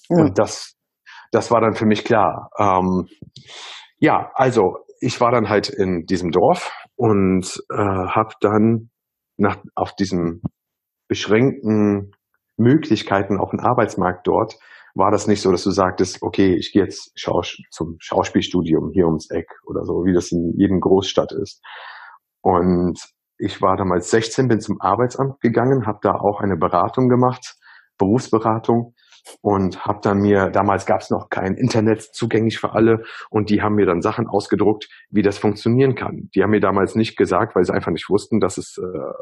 [0.07, 0.19] Mhm.
[0.19, 0.75] Und das,
[1.31, 2.51] das war dann für mich klar.
[2.59, 3.07] Ähm,
[3.97, 8.89] ja, also ich war dann halt in diesem Dorf und äh, habe dann
[9.37, 10.41] nach, auf diesen
[11.07, 12.11] beschränkten
[12.57, 14.55] Möglichkeiten auf dem Arbeitsmarkt dort,
[14.95, 19.05] war das nicht so, dass du sagtest, okay, ich gehe jetzt Schaus zum Schauspielstudium hier
[19.05, 21.63] ums Eck oder so, wie das in jedem Großstadt ist.
[22.41, 22.99] Und
[23.37, 27.55] ich war damals 16, bin zum Arbeitsamt gegangen, habe da auch eine Beratung gemacht,
[27.97, 28.93] Berufsberatung
[29.41, 33.61] und habe dann mir, damals gab es noch kein Internet zugänglich für alle und die
[33.61, 36.29] haben mir dann Sachen ausgedruckt, wie das funktionieren kann.
[36.35, 39.13] Die haben mir damals nicht gesagt, weil sie einfach nicht wussten, dass es äh,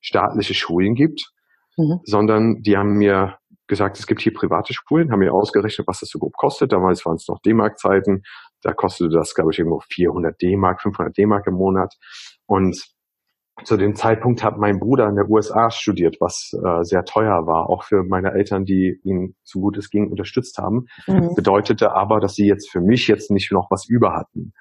[0.00, 1.32] staatliche Schulen gibt,
[1.76, 2.00] mhm.
[2.04, 6.08] sondern die haben mir gesagt, es gibt hier private Schulen, haben mir ausgerechnet, was das
[6.08, 6.72] so grob kostet.
[6.72, 8.22] Damals waren es noch D-Mark-Zeiten,
[8.62, 11.94] da kostete das, glaube ich, irgendwo 400 D-Mark, 500 D-Mark im Monat
[12.46, 12.95] und
[13.64, 17.70] zu dem Zeitpunkt hat mein Bruder in der USA studiert, was äh, sehr teuer war,
[17.70, 20.86] auch für meine Eltern, die ihn so gut es ging unterstützt haben.
[21.06, 21.34] Mhm.
[21.34, 24.52] Bedeutete aber, dass sie jetzt für mich jetzt nicht noch was über hatten.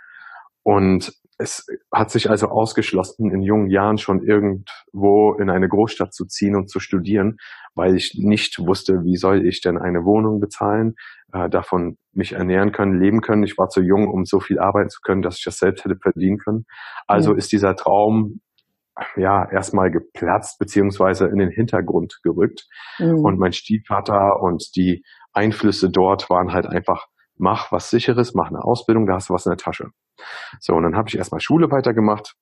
[0.63, 6.25] Und es hat sich also ausgeschlossen, in jungen Jahren schon irgendwo in eine Großstadt zu
[6.25, 7.37] ziehen und zu studieren,
[7.75, 10.95] weil ich nicht wusste, wie soll ich denn eine Wohnung bezahlen,
[11.33, 13.43] äh, davon mich ernähren können, leben können.
[13.43, 15.97] Ich war zu jung, um so viel arbeiten zu können, dass ich das selbst hätte
[15.97, 16.65] verdienen können.
[17.05, 17.37] Also mhm.
[17.37, 18.39] ist dieser Traum
[19.15, 22.67] ja erstmal geplatzt beziehungsweise in den Hintergrund gerückt.
[22.99, 23.25] Mhm.
[23.25, 25.03] Und mein Stiefvater und die
[25.33, 29.45] Einflüsse dort waren halt einfach, mach was sicheres, mach eine Ausbildung, da hast du was
[29.45, 29.89] in der Tasche.
[30.59, 32.35] So, und dann habe ich erstmal Schule weitergemacht,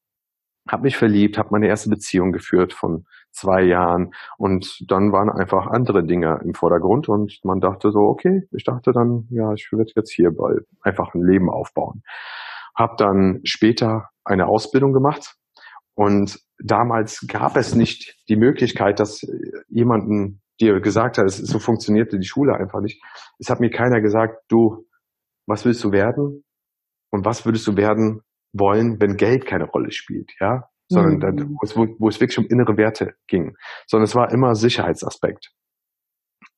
[0.70, 5.68] habe mich verliebt, habe meine erste Beziehung geführt von zwei Jahren und dann waren einfach
[5.68, 9.92] andere Dinge im Vordergrund und man dachte so, okay, ich dachte dann, ja, ich werde
[9.96, 12.04] jetzt hier bald einfach ein Leben aufbauen.
[12.76, 15.36] Hab dann später eine Ausbildung gemacht
[15.96, 19.22] und damals gab es nicht die Möglichkeit, dass
[19.70, 23.02] jemanden dir gesagt hat, so funktionierte die Schule einfach nicht.
[23.40, 24.86] Es hat mir keiner gesagt, du,
[25.48, 26.44] was willst du werden?
[27.12, 28.22] Und was würdest du werden
[28.54, 30.70] wollen, wenn Geld keine Rolle spielt, ja?
[30.88, 31.20] Sondern mhm.
[31.20, 33.56] dann, wo, es, wo es wirklich um innere Werte ging.
[33.88, 35.52] Sondern es war immer Sicherheitsaspekt.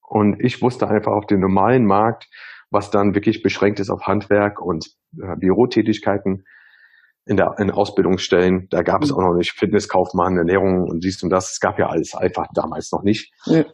[0.02, 2.28] Und ich wusste einfach auf dem normalen Markt,
[2.70, 4.88] was dann wirklich beschränkt ist auf Handwerk und
[5.22, 6.46] äh, Bürotätigkeiten,
[7.26, 8.68] in der in Ausbildungsstellen.
[8.70, 9.18] Da gab es mhm.
[9.18, 11.52] auch noch nicht Fitnesskaufmann, Ernährung und dies und das.
[11.52, 13.34] Es gab ja alles einfach damals noch nicht.
[13.46, 13.66] Ja.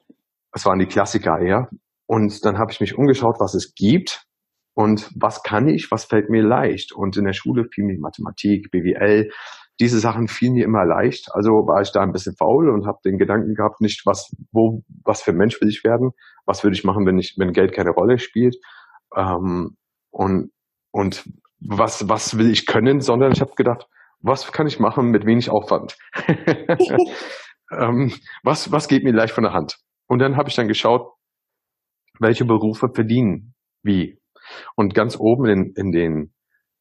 [0.51, 1.69] Das waren die Klassiker eher.
[2.05, 4.25] Und dann habe ich mich umgeschaut, was es gibt
[4.73, 6.91] und was kann ich, was fällt mir leicht.
[6.91, 9.29] Und in der Schule fiel mir Mathematik, BWL,
[9.79, 11.29] diese Sachen fielen mir immer leicht.
[11.33, 14.83] Also war ich da ein bisschen faul und habe den Gedanken gehabt, nicht was, wo,
[15.03, 16.11] was für ein Mensch will ich werden,
[16.45, 18.57] was würde ich machen, wenn ich, wenn Geld keine Rolle spielt.
[19.15, 19.77] Ähm,
[20.11, 20.51] und
[20.91, 21.23] und
[21.61, 23.87] was, was will ich können, sondern ich habe gedacht,
[24.19, 25.97] was kann ich machen mit wenig Aufwand?
[27.71, 29.77] ähm, was, was geht mir leicht von der Hand?
[30.07, 31.13] Und dann habe ich dann geschaut,
[32.19, 34.19] welche Berufe verdienen wie.
[34.75, 36.33] Und ganz oben in, in, den,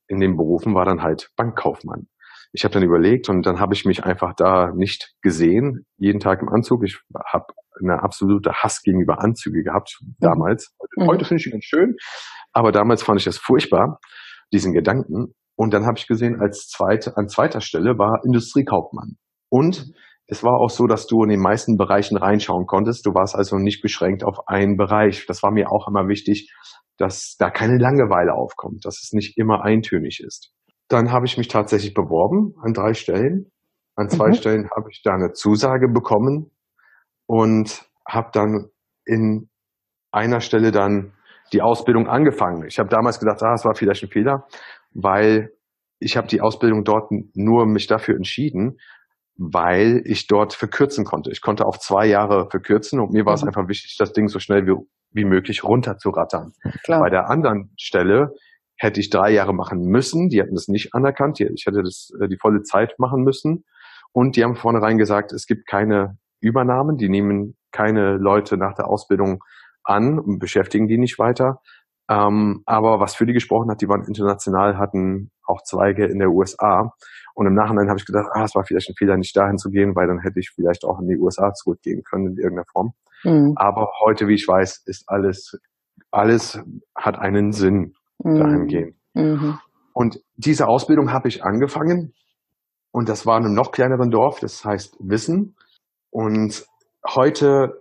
[0.09, 2.09] in den Berufen war dann halt Bankkaufmann.
[2.53, 6.43] Ich habe dann überlegt und dann habe ich mich einfach da nicht gesehen, jeden Tag
[6.43, 6.85] im Anzug.
[6.85, 7.47] Ich habe
[7.81, 10.75] eine absolute Hass gegenüber Anzüge gehabt damals.
[10.97, 11.07] Mhm.
[11.07, 11.97] Heute finde ich ihn ganz schön,
[12.53, 14.01] aber damals fand ich das furchtbar
[14.53, 15.35] diesen Gedanken.
[15.57, 19.17] Und dann habe ich gesehen, als zweite, an zweiter Stelle war Industriekaufmann.
[19.51, 19.93] Und
[20.27, 23.05] es war auch so, dass du in den meisten Bereichen reinschauen konntest.
[23.05, 25.27] Du warst also nicht beschränkt auf einen Bereich.
[25.27, 26.55] Das war mir auch immer wichtig,
[26.97, 30.53] dass da keine Langeweile aufkommt, dass es nicht immer eintönig ist.
[30.89, 33.51] Dann habe ich mich tatsächlich beworben an drei Stellen.
[33.97, 34.35] An zwei mhm.
[34.35, 36.53] Stellen habe ich da eine Zusage bekommen
[37.27, 38.71] und habe dann
[39.05, 39.51] in
[40.13, 41.13] einer Stelle dann
[41.53, 42.67] die Ausbildung angefangen.
[42.67, 44.47] Ich habe damals gedacht, ah, es war vielleicht ein Fehler,
[44.93, 45.53] weil
[45.99, 48.79] ich habe die Ausbildung dort nur mich dafür entschieden,
[49.37, 51.31] weil ich dort verkürzen konnte.
[51.31, 53.49] Ich konnte auf zwei Jahre verkürzen und mir war es mhm.
[53.49, 54.75] einfach wichtig, das Ding so schnell wie,
[55.13, 56.53] wie möglich runterzurattern.
[56.85, 57.01] Klar.
[57.01, 58.35] Bei der anderen Stelle
[58.77, 60.29] hätte ich drei Jahre machen müssen.
[60.29, 61.41] Die hatten das nicht anerkannt.
[61.41, 63.65] Ich hätte das äh, die volle Zeit machen müssen.
[64.13, 66.97] Und die haben vornherein gesagt, es gibt keine Übernahmen.
[66.97, 69.43] Die nehmen keine Leute nach der Ausbildung
[69.85, 71.61] an und beschäftigen die nicht weiter.
[72.09, 76.31] Ähm, aber was für die gesprochen hat, die waren international, hatten auch Zweige in der
[76.31, 76.93] USA.
[77.35, 79.71] Und im Nachhinein habe ich gedacht, ah, es war vielleicht ein Fehler, nicht dahin zu
[79.71, 82.93] gehen, weil dann hätte ich vielleicht auch in die USA zurückgehen können in irgendeiner Form.
[83.23, 83.53] Mhm.
[83.57, 85.59] Aber heute, wie ich weiß, ist alles,
[86.11, 86.61] alles
[86.97, 88.37] hat einen Sinn, mhm.
[88.37, 89.01] dahin gehen.
[89.14, 89.59] Mhm.
[89.93, 92.12] Und diese Ausbildung habe ich angefangen.
[92.90, 95.55] Und das war in einem noch kleineren Dorf, das heißt Wissen.
[96.11, 96.66] Und
[97.07, 97.80] heute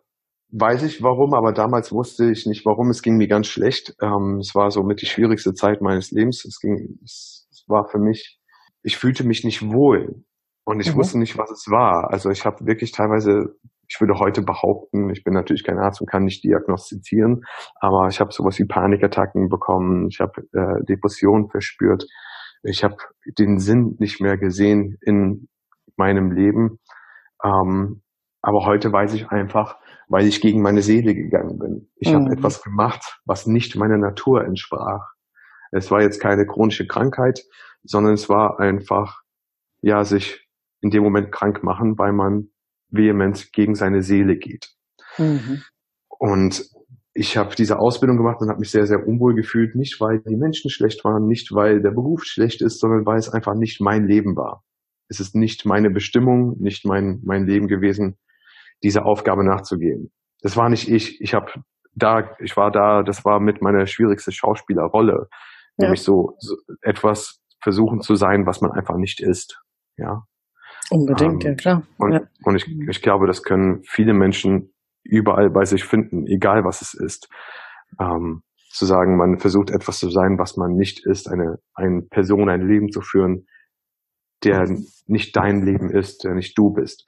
[0.52, 2.90] weiß ich warum, aber damals wusste ich nicht warum.
[2.90, 3.96] Es ging mir ganz schlecht.
[4.02, 6.46] Ähm, es war so mit die schwierigste Zeit meines Lebens.
[6.46, 8.40] Es ging, es, es war für mich,
[8.82, 10.24] ich fühlte mich nicht wohl
[10.66, 10.98] und ich mhm.
[10.98, 12.12] wusste nicht, was es war.
[12.12, 13.56] Also ich habe wirklich teilweise,
[13.88, 17.44] ich würde heute behaupten, ich bin natürlich kein Arzt und kann nicht diagnostizieren,
[17.80, 20.08] aber ich habe sowas wie Panikattacken bekommen.
[20.10, 22.06] Ich habe äh, Depressionen verspürt.
[22.64, 22.98] Ich habe
[23.38, 25.48] den Sinn nicht mehr gesehen in
[25.96, 26.80] meinem Leben.
[27.44, 28.02] Ähm,
[28.42, 29.78] aber heute weiß ich einfach,
[30.10, 31.90] weil ich gegen meine Seele gegangen bin.
[31.96, 32.16] Ich mhm.
[32.16, 35.14] habe etwas gemacht, was nicht meiner Natur entsprach.
[35.72, 37.46] Es war jetzt keine chronische Krankheit,
[37.84, 39.22] sondern es war einfach,
[39.82, 40.48] ja, sich
[40.82, 42.50] in dem Moment krank machen, weil man
[42.90, 44.72] vehement gegen seine Seele geht.
[45.18, 45.62] Mhm.
[46.08, 46.68] Und
[47.14, 50.36] ich habe diese Ausbildung gemacht und habe mich sehr, sehr unwohl gefühlt, nicht weil die
[50.36, 54.08] Menschen schlecht waren, nicht weil der Beruf schlecht ist, sondern weil es einfach nicht mein
[54.08, 54.64] Leben war.
[55.08, 58.18] Es ist nicht meine Bestimmung, nicht mein, mein Leben gewesen,
[58.84, 60.12] diese Aufgabe nachzugehen.
[60.42, 61.22] Das war nicht ich.
[61.22, 61.52] Ich habe
[61.94, 65.28] da, ich war da, das war mit meiner schwierigste Schauspielerrolle,
[65.78, 65.86] ja.
[65.86, 69.62] nämlich so, so etwas versuchen zu sein, was man einfach nicht ist.
[69.98, 70.24] Ja.
[70.92, 71.84] Unbedingt, ähm, ja klar.
[71.98, 72.22] Und, ja.
[72.44, 76.94] und ich, ich glaube, das können viele Menschen überall bei sich finden, egal was es
[76.94, 77.30] ist.
[78.00, 82.50] Ähm, zu sagen, man versucht etwas zu sein, was man nicht ist, eine, eine Person,
[82.50, 83.48] ein Leben zu führen,
[84.44, 84.70] der
[85.08, 87.06] nicht dein Leben ist, der nicht du bist.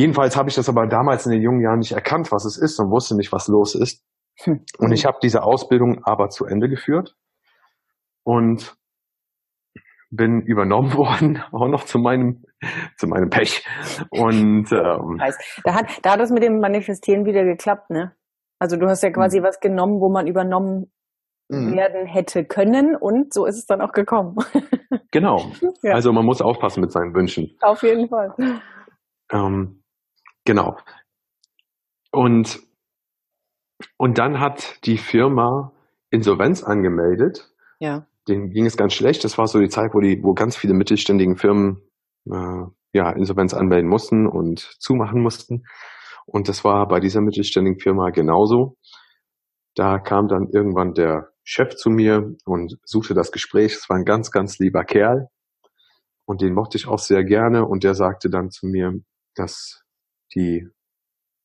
[0.00, 2.80] Jedenfalls habe ich das aber damals in den jungen Jahren nicht erkannt, was es ist
[2.80, 4.02] und wusste nicht, was los ist.
[4.44, 4.64] Hm.
[4.78, 7.14] Und ich habe diese Ausbildung aber zu Ende geführt
[8.24, 8.78] und
[10.10, 12.46] bin übernommen worden, auch noch zu meinem,
[12.96, 13.62] zu meinem Pech.
[14.08, 15.20] Und ähm,
[15.64, 18.16] da hat, da hat es mit dem Manifestieren wieder geklappt, ne?
[18.58, 19.44] Also du hast ja quasi mhm.
[19.44, 20.90] was genommen, wo man übernommen
[21.50, 21.76] mhm.
[21.76, 24.36] werden hätte können und so ist es dann auch gekommen.
[25.10, 25.44] Genau.
[25.82, 25.92] ja.
[25.92, 27.54] Also man muss aufpassen mit seinen Wünschen.
[27.60, 28.34] Auf jeden Fall.
[29.30, 29.79] Ähm,
[30.50, 30.76] Genau.
[32.10, 32.58] Und,
[33.96, 35.70] und dann hat die Firma
[36.10, 37.54] Insolvenz angemeldet.
[37.78, 38.08] Ja.
[38.26, 39.22] Denen ging es ganz schlecht.
[39.22, 41.82] Das war so die Zeit, wo die, wo ganz viele mittelständigen Firmen
[42.28, 45.62] äh, ja, Insolvenz anmelden mussten und zumachen mussten.
[46.26, 48.76] Und das war bei dieser mittelständigen Firma genauso.
[49.76, 53.74] Da kam dann irgendwann der Chef zu mir und suchte das Gespräch.
[53.74, 55.28] Es war ein ganz, ganz lieber Kerl.
[56.24, 57.64] Und den mochte ich auch sehr gerne.
[57.64, 58.94] Und der sagte dann zu mir,
[59.36, 59.84] dass
[60.34, 60.68] die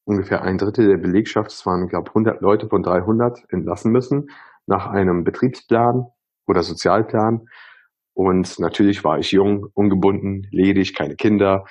[0.06, 4.30] ungefähr ein Drittel der Belegschaft, es waren, glaube 100 Leute von 300, entlassen müssen
[4.68, 6.08] nach einem Betriebsplan
[6.48, 7.48] oder Sozialplan.
[8.14, 11.66] Und natürlich war ich jung, ungebunden, ledig, keine Kinder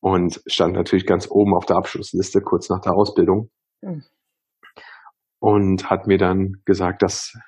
[0.00, 3.50] und stand natürlich ganz oben auf der Abschlussliste kurz nach der Ausbildung.
[3.80, 4.04] Mhm.
[5.40, 7.38] Und hat mir dann gesagt, dass,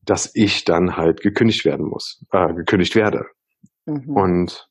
[0.00, 3.26] dass ich dann halt gekündigt werden muss, äh, gekündigt werde
[3.84, 4.16] mhm.
[4.16, 4.68] und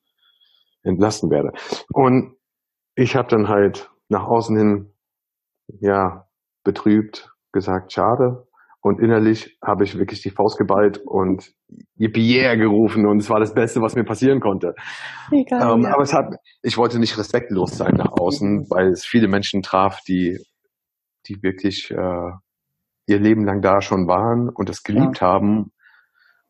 [0.83, 1.51] entlassen werde.
[1.89, 2.34] Und
[2.95, 4.93] ich habe dann halt nach außen hin
[5.67, 6.27] ja
[6.63, 8.47] betrübt gesagt, schade.
[8.81, 11.51] Und innerlich habe ich wirklich die Faust geballt und
[11.95, 14.75] Yippie yeah gerufen und es war das Beste, was mir passieren konnte.
[15.31, 15.93] Egal, ähm, ja.
[15.93, 20.01] Aber es hat, ich wollte nicht respektlos sein nach außen, weil es viele Menschen traf,
[20.07, 20.37] die,
[21.27, 22.31] die wirklich äh,
[23.07, 25.27] ihr Leben lang da schon waren und das geliebt ja.
[25.27, 25.71] haben,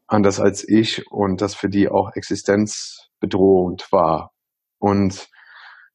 [0.08, 4.32] anders als ich und das für die auch existenzbedrohend war.
[4.78, 5.30] Und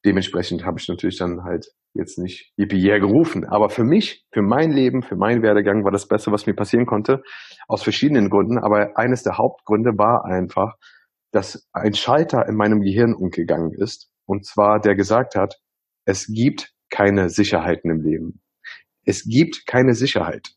[0.05, 3.45] dementsprechend habe ich natürlich dann halt jetzt nicht yippie gerufen.
[3.45, 6.87] Aber für mich, für mein Leben, für meinen Werdegang war das Beste, was mir passieren
[6.87, 7.23] konnte,
[7.69, 8.59] aus verschiedenen Gründen.
[8.59, 10.75] Aber eines der Hauptgründe war einfach,
[11.33, 14.09] dass ein Schalter in meinem Gehirn umgegangen ist.
[14.27, 15.57] und zwar der gesagt hat,
[16.05, 18.41] es gibt keine Sicherheiten im Leben.
[19.05, 20.51] Es gibt keine Sicherheit.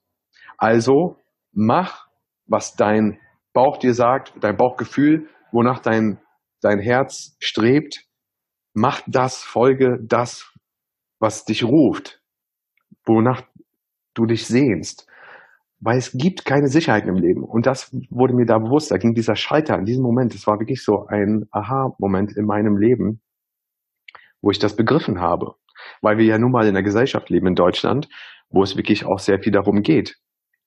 [0.58, 1.18] Also
[1.52, 2.08] mach,
[2.46, 3.20] was dein
[3.54, 6.20] Bauch dir sagt, dein Bauchgefühl, wonach dein,
[6.62, 8.06] dein Herz strebt.
[8.74, 10.52] Mach das, folge das,
[11.20, 12.22] was dich ruft,
[13.06, 13.44] wonach
[14.14, 15.08] du dich sehnst.
[15.80, 17.44] Weil es gibt keine Sicherheit im Leben.
[17.44, 18.90] Und das wurde mir da bewusst.
[18.90, 20.34] Da ging dieser Schalter in diesem Moment.
[20.34, 23.22] Es war wirklich so ein Aha-Moment in meinem Leben,
[24.42, 25.56] wo ich das begriffen habe.
[26.02, 28.08] Weil wir ja nun mal in einer Gesellschaft leben in Deutschland,
[28.50, 30.16] wo es wirklich auch sehr viel darum geht.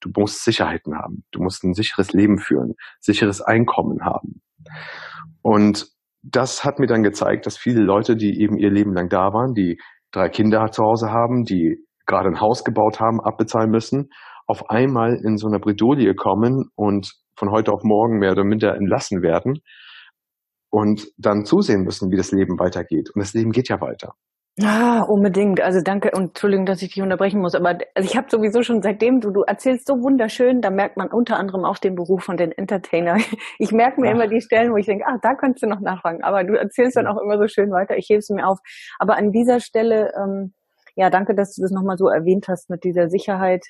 [0.01, 1.25] Du musst Sicherheiten haben.
[1.31, 4.43] Du musst ein sicheres Leben führen, sicheres Einkommen haben.
[5.41, 5.96] Und
[6.31, 9.55] das hat mir dann gezeigt, dass viele Leute, die eben ihr Leben lang da waren,
[9.55, 9.79] die
[10.13, 14.09] drei Kinder zu Hause haben, die gerade ein Haus gebaut haben, abbezahlen müssen,
[14.47, 18.75] auf einmal in so einer Bredouille kommen und von heute auf morgen mehr oder minder
[18.75, 19.61] entlassen werden
[20.71, 23.11] und dann zusehen müssen, wie das Leben weitergeht.
[23.15, 24.13] Und das Leben geht ja weiter.
[24.63, 25.61] Ah, unbedingt.
[25.61, 27.55] Also danke und Entschuldigung, dass ich dich unterbrechen muss.
[27.55, 31.09] Aber also ich habe sowieso schon seitdem du du erzählst so wunderschön, da merkt man
[31.09, 33.17] unter anderem auch den Beruf von den Entertainer.
[33.59, 34.15] Ich merke mir Ach.
[34.15, 36.23] immer die Stellen, wo ich denke, ah, da kannst du noch nachfragen.
[36.23, 37.97] Aber du erzählst dann auch immer so schön weiter.
[37.99, 38.59] Ich hebe es mir auf.
[38.99, 40.55] Aber an dieser Stelle, ähm,
[40.95, 43.63] ja, danke, dass du das nochmal so erwähnt hast mit dieser Sicherheit.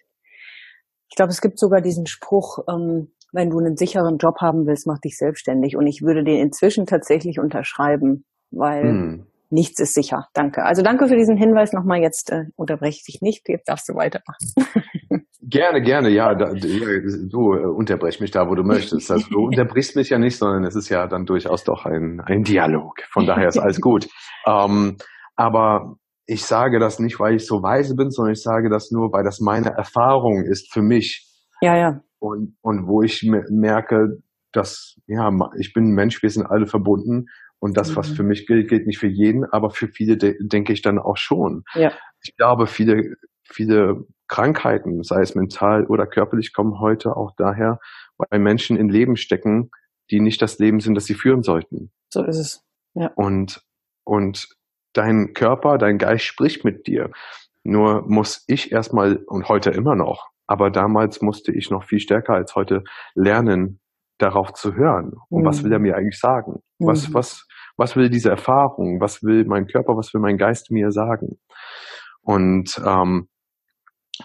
[1.11, 4.87] Ich glaube, es gibt sogar diesen Spruch, ähm, wenn du einen sicheren Job haben willst,
[4.87, 5.77] mach dich selbstständig.
[5.77, 10.27] Und ich würde den inzwischen tatsächlich unterschreiben, weil hm nichts ist sicher.
[10.35, 10.65] Danke.
[10.65, 12.01] Also danke für diesen Hinweis nochmal.
[12.01, 13.49] Jetzt äh, unterbreche ich dich nicht.
[13.49, 15.27] Jetzt darfst du weitermachen.
[15.43, 16.11] gerne, gerne.
[16.11, 19.11] Ja, da, du äh, unterbrech mich da, wo du möchtest.
[19.11, 22.43] Also du unterbrichst mich ja nicht, sondern es ist ja dann durchaus doch ein, ein
[22.43, 23.03] Dialog.
[23.13, 24.07] Von daher ist alles gut.
[24.49, 24.97] Ähm,
[25.35, 29.13] aber ich sage das nicht, weil ich so weise bin, sondern ich sage das nur,
[29.13, 31.27] weil das meine Erfahrung ist für mich.
[31.61, 32.01] Ja, ja.
[32.21, 34.19] Und, und wo ich merke,
[34.53, 37.27] dass, ja, ich bin ein Mensch, wir sind alle verbunden
[37.59, 38.15] und das, was mhm.
[38.15, 41.17] für mich gilt, gilt nicht für jeden, aber für viele de denke ich dann auch
[41.17, 41.65] schon.
[41.75, 41.93] Ja.
[42.23, 47.79] Ich glaube, viele, viele Krankheiten, sei es mental oder körperlich, kommen heute auch daher,
[48.19, 49.71] weil Menschen in Leben stecken,
[50.11, 51.91] die nicht das Leben sind, das sie führen sollten.
[52.13, 52.65] So ist es.
[52.95, 53.09] Ja.
[53.15, 53.63] Und,
[54.05, 54.49] und
[54.93, 57.11] dein Körper, dein Geist spricht mit dir.
[57.63, 62.35] Nur muss ich erstmal und heute immer noch, aber damals musste ich noch viel stärker
[62.35, 63.81] als heute lernen,
[64.19, 65.13] darauf zu hören.
[65.29, 65.47] Und mhm.
[65.47, 65.85] was will er mhm.
[65.85, 66.61] mir eigentlich sagen?
[66.79, 66.87] Mhm.
[66.87, 69.01] Was, was, was will diese Erfahrung?
[69.01, 69.97] Was will mein Körper?
[69.97, 71.39] Was will mein Geist mir sagen?
[72.23, 73.29] Und ähm,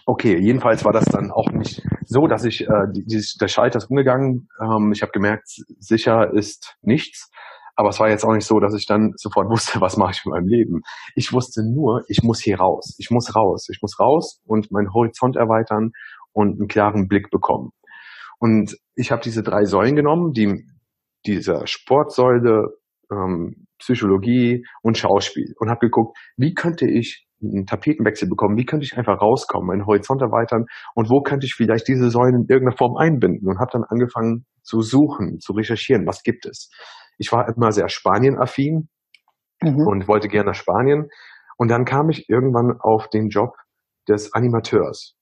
[0.05, 3.89] okay, jedenfalls war das dann auch nicht so, dass ich äh, dieses, der Schalter ist
[3.89, 4.47] umgegangen.
[4.61, 5.47] Ähm, ich habe gemerkt,
[5.79, 7.29] sicher ist nichts.
[7.75, 10.25] Aber es war jetzt auch nicht so, dass ich dann sofort wusste, was mache ich
[10.25, 10.81] mit meinem Leben.
[11.15, 12.95] Ich wusste nur, ich muss hier raus.
[12.99, 13.67] Ich muss raus.
[13.71, 15.91] Ich muss raus und meinen Horizont erweitern
[16.33, 17.71] und einen klaren Blick bekommen.
[18.41, 20.65] Und ich habe diese drei Säulen genommen, die
[21.27, 22.69] dieser Sportsäule,
[23.11, 28.83] ähm, Psychologie und Schauspiel und habe geguckt, wie könnte ich einen Tapetenwechsel bekommen, wie könnte
[28.83, 32.77] ich einfach rauskommen, meinen Horizont erweitern und wo könnte ich vielleicht diese Säulen in irgendeiner
[32.77, 36.71] Form einbinden und habe dann angefangen zu suchen, zu recherchieren, was gibt es.
[37.19, 38.89] Ich war immer sehr Spanien-affin
[39.61, 39.87] mhm.
[39.87, 41.09] und wollte gerne nach Spanien
[41.57, 43.53] und dann kam ich irgendwann auf den Job
[44.07, 45.15] des Animateurs.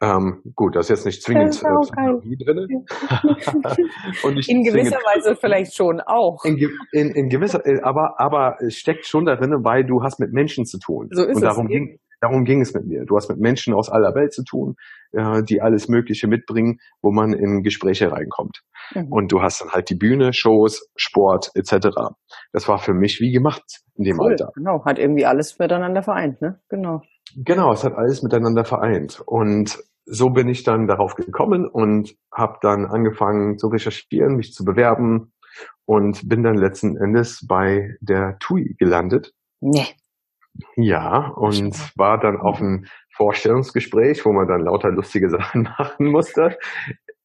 [0.00, 2.86] Ähm, gut, das ist jetzt nicht zwingend Psychologie äh, drin.
[4.46, 6.44] in gewisser Weise vielleicht schon auch.
[6.44, 6.56] In,
[6.92, 10.66] in, in gewisser, äh, aber, aber es steckt schon darin, weil du hast mit Menschen
[10.66, 11.08] zu tun.
[11.10, 13.04] So ist Und darum es ging, darum ging es mit mir.
[13.06, 14.76] Du hast mit Menschen aus aller Welt zu tun,
[15.12, 18.62] äh, die alles Mögliche mitbringen, wo man in Gespräche reinkommt.
[18.94, 19.08] Mhm.
[19.10, 21.88] Und du hast dann halt die Bühne, Shows, Sport etc.
[22.52, 23.64] Das war für mich wie gemacht
[23.96, 24.52] in dem cool, Alter.
[24.54, 26.60] Genau, hat irgendwie alles miteinander vereint, ne?
[26.68, 27.02] Genau.
[27.36, 29.20] Genau, es hat alles miteinander vereint.
[29.26, 29.78] Und
[30.10, 35.32] so bin ich dann darauf gekommen und habe dann angefangen zu recherchieren, mich zu bewerben
[35.84, 39.32] und bin dann letzten Endes bei der TUI gelandet.
[39.60, 39.86] Nee.
[40.76, 46.58] Ja, und war dann auf ein Vorstellungsgespräch, wo man dann lauter lustige Sachen machen musste,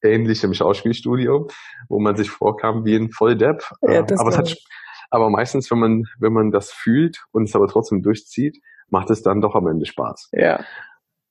[0.02, 1.48] ähnlich im Schauspielstudio,
[1.88, 3.62] wo man sich vorkam wie ein Volldepp.
[3.82, 4.56] Ja, aber, es hat,
[5.10, 9.22] aber meistens, wenn man, wenn man das fühlt und es aber trotzdem durchzieht, macht es
[9.22, 10.30] dann doch am Ende Spaß.
[10.32, 10.64] Ja.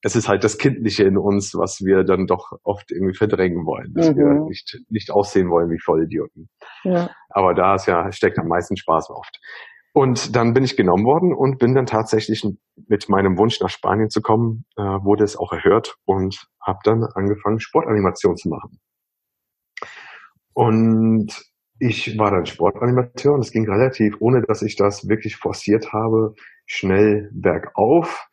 [0.03, 3.93] Es ist halt das Kindliche in uns, was wir dann doch oft irgendwie verdrängen wollen,
[3.93, 4.17] dass mhm.
[4.17, 6.49] wir nicht, nicht aussehen wollen wie Vollidioten.
[6.83, 7.09] Ja.
[7.29, 9.39] Aber da ist ja, steckt am meisten Spaß oft.
[9.93, 12.43] Und dann bin ich genommen worden und bin dann tatsächlich
[12.87, 17.03] mit meinem Wunsch nach Spanien zu kommen, äh, wurde es auch erhört und habe dann
[17.13, 18.79] angefangen, Sportanimation zu machen.
[20.53, 21.45] Und
[21.79, 26.33] ich war dann Sportanimateur und es ging relativ, ohne dass ich das wirklich forciert habe,
[26.65, 28.27] schnell bergauf.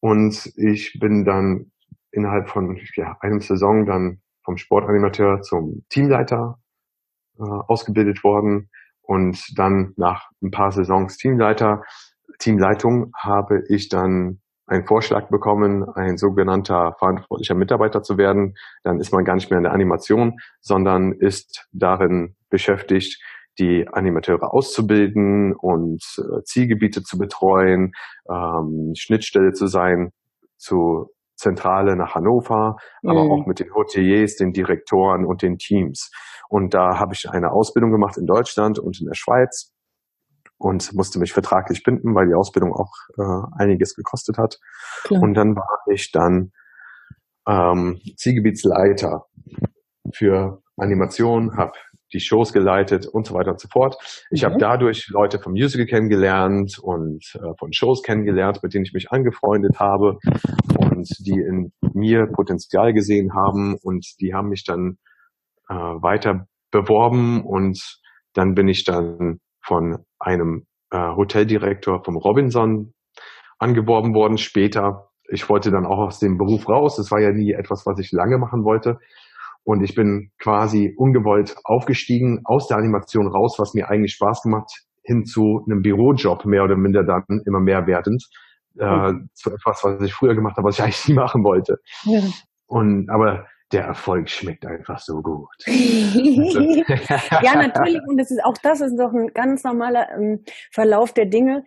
[0.00, 1.72] Und ich bin dann
[2.10, 6.58] innerhalb von ja, einem Saison dann vom Sportanimateur zum Teamleiter
[7.38, 8.70] äh, ausgebildet worden
[9.02, 11.82] und dann nach ein paar Saisons Teamleiter,
[12.38, 18.54] Teamleitung habe ich dann einen Vorschlag bekommen, ein sogenannter verantwortlicher Mitarbeiter zu werden.
[18.84, 23.20] Dann ist man gar nicht mehr in der Animation, sondern ist darin beschäftigt,
[23.60, 27.92] die Animateure auszubilden und äh, Zielgebiete zu betreuen,
[28.28, 30.12] ähm, Schnittstelle zu sein
[30.56, 33.10] zu Zentrale nach Hannover, mhm.
[33.10, 36.10] aber auch mit den Hoteliers, den Direktoren und den Teams.
[36.48, 39.72] Und da habe ich eine Ausbildung gemacht in Deutschland und in der Schweiz
[40.58, 44.58] und musste mich vertraglich binden, weil die Ausbildung auch äh, einiges gekostet hat.
[45.04, 45.22] Klar.
[45.22, 46.52] Und dann war ich dann
[47.48, 49.24] ähm, Zielgebietsleiter
[50.12, 51.72] für Animation, habe
[52.12, 53.96] die Shows geleitet und so weiter und so fort.
[54.30, 54.46] Ich mhm.
[54.46, 59.10] habe dadurch Leute vom Musical kennengelernt und äh, von Shows kennengelernt, mit denen ich mich
[59.10, 60.18] angefreundet habe
[60.78, 64.98] und die in mir Potenzial gesehen haben und die haben mich dann
[65.68, 68.00] äh, weiter beworben und
[68.34, 72.92] dann bin ich dann von einem äh, Hoteldirektor vom Robinson
[73.58, 75.10] angeworben worden später.
[75.28, 76.96] Ich wollte dann auch aus dem Beruf raus.
[76.96, 78.98] Das war ja nie etwas, was ich lange machen wollte.
[79.64, 84.70] Und ich bin quasi ungewollt aufgestiegen aus der Animation raus, was mir eigentlich Spaß gemacht,
[85.02, 88.24] hin zu einem Bürojob, mehr oder minder dann immer mehr werdend.
[88.78, 91.78] Äh, zu etwas, was ich früher gemacht habe, was ich eigentlich nie machen wollte.
[92.04, 92.22] Ja.
[92.66, 95.48] Und aber der Erfolg schmeckt einfach so gut.
[95.66, 98.00] ja, natürlich.
[98.06, 101.64] Und das ist auch das ist doch ein ganz normaler ähm, Verlauf der Dinge,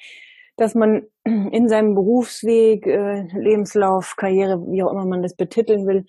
[0.57, 6.05] dass man in seinem Berufsweg, äh, Lebenslauf, Karriere, wie auch immer man das betiteln will,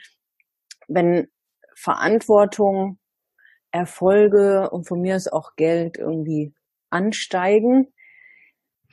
[0.88, 1.28] wenn
[1.76, 2.98] Verantwortung,
[3.70, 6.54] Erfolge und von mir ist auch Geld irgendwie
[6.90, 7.88] ansteigen,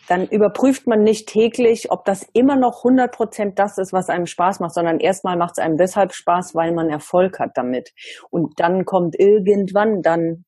[0.08, 4.26] dann überprüft man nicht täglich, ob das immer noch 100 Prozent das ist, was einem
[4.26, 7.94] Spaß macht, sondern erstmal macht es einem deshalb Spaß, weil man Erfolg hat damit.
[8.30, 10.46] Und dann kommt irgendwann dann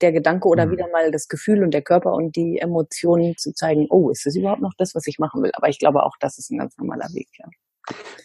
[0.00, 0.72] der Gedanke oder mhm.
[0.72, 4.36] wieder mal das Gefühl und der Körper und die Emotionen zu zeigen, oh, ist das
[4.36, 5.52] überhaupt noch das, was ich machen will?
[5.54, 7.46] Aber ich glaube auch, das ist ein ganz normaler Weg, ja.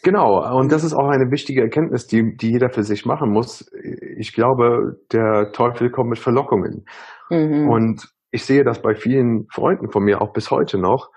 [0.03, 3.71] Genau, und das ist auch eine wichtige Erkenntnis, die, die jeder für sich machen muss.
[4.17, 6.85] Ich glaube, der Teufel kommt mit Verlockungen.
[7.29, 7.69] Mhm.
[7.69, 11.09] Und ich sehe das bei vielen Freunden von mir auch bis heute noch,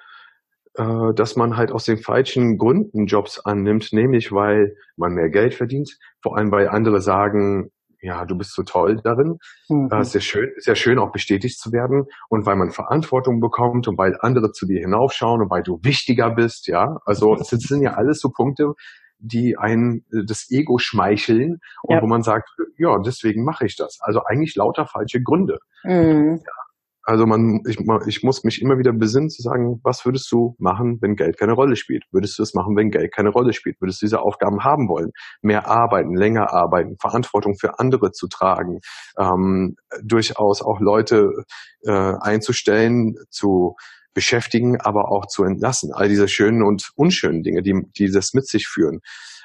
[0.74, 5.54] äh, dass man halt aus den falschen Gründen Jobs annimmt, nämlich weil man mehr Geld
[5.54, 5.90] verdient,
[6.22, 7.70] vor allem weil andere sagen,
[8.04, 9.38] ja, du bist so toll darin.
[9.68, 9.88] Mhm.
[9.90, 13.96] Äh, sehr schön, sehr schön auch bestätigt zu werden und weil man Verantwortung bekommt und
[13.96, 16.98] weil andere zu dir hinaufschauen und weil du wichtiger bist, ja.
[17.06, 18.74] Also es sind ja alles so Punkte,
[19.18, 22.02] die einen äh, das Ego schmeicheln und ja.
[22.02, 23.98] wo man sagt, ja, deswegen mache ich das.
[24.00, 25.58] Also eigentlich lauter falsche Gründe.
[25.82, 26.40] Mhm.
[26.44, 26.63] Ja,
[27.04, 30.98] also man, ich, ich muss mich immer wieder besinnen zu sagen, was würdest du machen,
[31.02, 32.04] wenn Geld keine Rolle spielt?
[32.12, 33.80] Würdest du es machen, wenn Geld keine Rolle spielt?
[33.80, 35.10] Würdest du diese Aufgaben haben wollen?
[35.42, 38.80] Mehr arbeiten, länger arbeiten, Verantwortung für andere zu tragen,
[39.18, 41.44] ähm, durchaus auch Leute
[41.82, 43.76] äh, einzustellen, zu
[44.14, 45.92] beschäftigen, aber auch zu entlassen.
[45.92, 49.00] All diese schönen und unschönen Dinge, die, die das mit sich führen.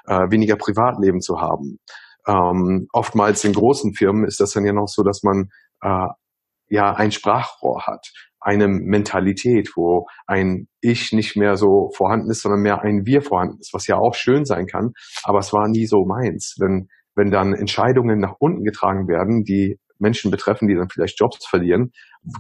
[0.05, 1.79] Äh, weniger Privatleben zu haben.
[2.25, 5.49] Ähm, oftmals in großen Firmen ist das dann ja noch so, dass man
[5.81, 6.07] äh,
[6.69, 12.61] ja ein Sprachrohr hat, eine Mentalität, wo ein Ich nicht mehr so vorhanden ist, sondern
[12.61, 14.91] mehr ein Wir vorhanden ist, was ja auch schön sein kann,
[15.23, 16.55] aber es war nie so meins.
[16.59, 21.45] Wenn, wenn dann Entscheidungen nach unten getragen werden, die Menschen betreffen, die dann vielleicht Jobs
[21.45, 21.91] verlieren,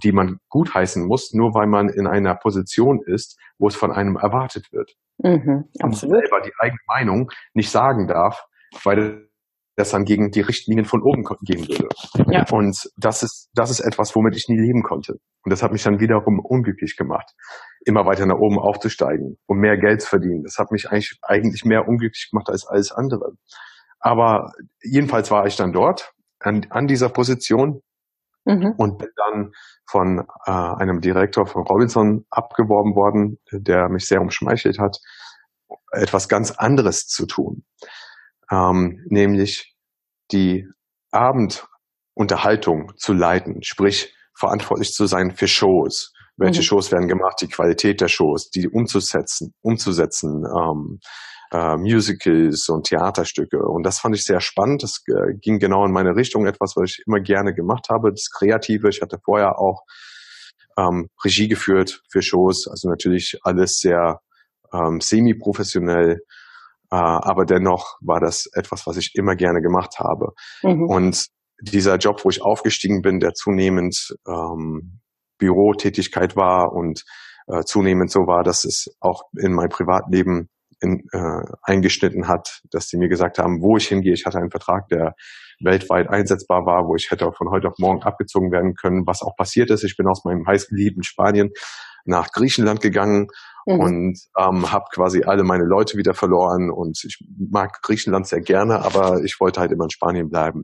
[0.03, 4.15] die man gutheißen muss, nur weil man in einer Position ist, wo es von einem
[4.15, 4.93] erwartet wird.
[5.17, 8.45] Mhm, und selber die eigene Meinung nicht sagen darf,
[8.83, 9.28] weil
[9.79, 11.87] das dann gegen die Richtlinien von oben gehen würde.
[12.29, 12.45] Ja.
[12.51, 15.13] Und das ist, das ist etwas, womit ich nie leben konnte.
[15.43, 17.31] Und das hat mich dann wiederum unglücklich gemacht,
[17.85, 20.43] immer weiter nach oben aufzusteigen und mehr Geld zu verdienen.
[20.43, 23.31] Das hat mich eigentlich, eigentlich mehr unglücklich gemacht als alles andere.
[24.01, 24.51] Aber
[24.83, 26.11] jedenfalls war ich dann dort
[26.41, 27.81] an, an dieser Position
[28.43, 28.73] mhm.
[28.77, 29.51] und bin dann
[29.89, 34.97] von äh, einem Direktor von Robinson abgeworben worden, der mich sehr umschmeichelt hat,
[35.93, 37.63] etwas ganz anderes zu tun
[38.51, 39.75] ähm, nämlich
[40.31, 40.67] die
[41.11, 46.13] Abendunterhaltung zu leiten, sprich verantwortlich zu sein für Shows.
[46.37, 46.65] Welche mhm.
[46.65, 50.99] Shows werden gemacht, die Qualität der Shows, die umzusetzen, umzusetzen, ähm,
[51.51, 53.59] äh, Musicals und Theaterstücke.
[53.59, 54.83] Und das fand ich sehr spannend.
[54.83, 58.29] Das äh, ging genau in meine Richtung, etwas, was ich immer gerne gemacht habe, das
[58.31, 58.89] Kreative.
[58.89, 59.83] Ich hatte vorher auch
[60.77, 64.21] ähm, Regie geführt für Shows, also natürlich alles sehr
[64.71, 66.21] ähm, semi-professionell.
[66.91, 70.33] Äh, aber dennoch war das etwas, was ich immer gerne gemacht habe.
[70.63, 70.87] Mhm.
[70.87, 71.27] Und
[71.61, 74.99] dieser Job, wo ich aufgestiegen bin, der zunehmend ähm,
[75.37, 77.03] Bürotätigkeit war und
[77.47, 80.49] äh, zunehmend so war, dass es auch in mein Privatleben
[80.81, 84.13] in, äh, eingeschnitten hat, dass die mir gesagt haben, wo ich hingehe.
[84.13, 85.13] Ich hatte einen Vertrag, der
[85.61, 89.35] weltweit einsetzbar war, wo ich hätte von heute auf morgen abgezogen werden können, was auch
[89.35, 89.83] passiert ist.
[89.83, 91.51] Ich bin aus meinem heißgeliebten Spanien
[92.05, 93.27] nach Griechenland gegangen
[93.65, 93.79] mhm.
[93.79, 98.83] und ähm, habe quasi alle meine Leute wieder verloren und ich mag Griechenland sehr gerne,
[98.83, 100.63] aber ich wollte halt immer in Spanien bleiben.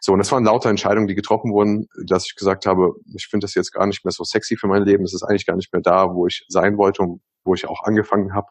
[0.00, 3.44] So, und das waren lauter Entscheidungen, die getroffen wurden, dass ich gesagt habe, ich finde
[3.44, 5.72] das jetzt gar nicht mehr so sexy für mein Leben, es ist eigentlich gar nicht
[5.72, 8.46] mehr da, wo ich sein wollte und wo ich auch angefangen habe.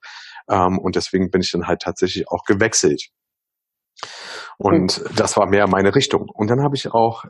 [0.50, 3.10] Ähm, und deswegen bin ich dann halt tatsächlich auch gewechselt.
[4.58, 5.16] Und mhm.
[5.16, 6.30] das war mehr meine Richtung.
[6.34, 7.26] Und dann habe ich auch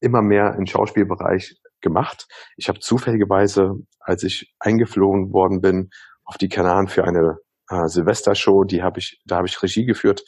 [0.00, 2.26] immer mehr im Schauspielbereich gemacht.
[2.56, 5.90] Ich habe zufälligerweise, als ich eingeflogen worden bin,
[6.24, 7.36] auf die Kanaren für eine
[7.68, 10.24] äh, Silvestershow, die habe ich, da habe ich Regie geführt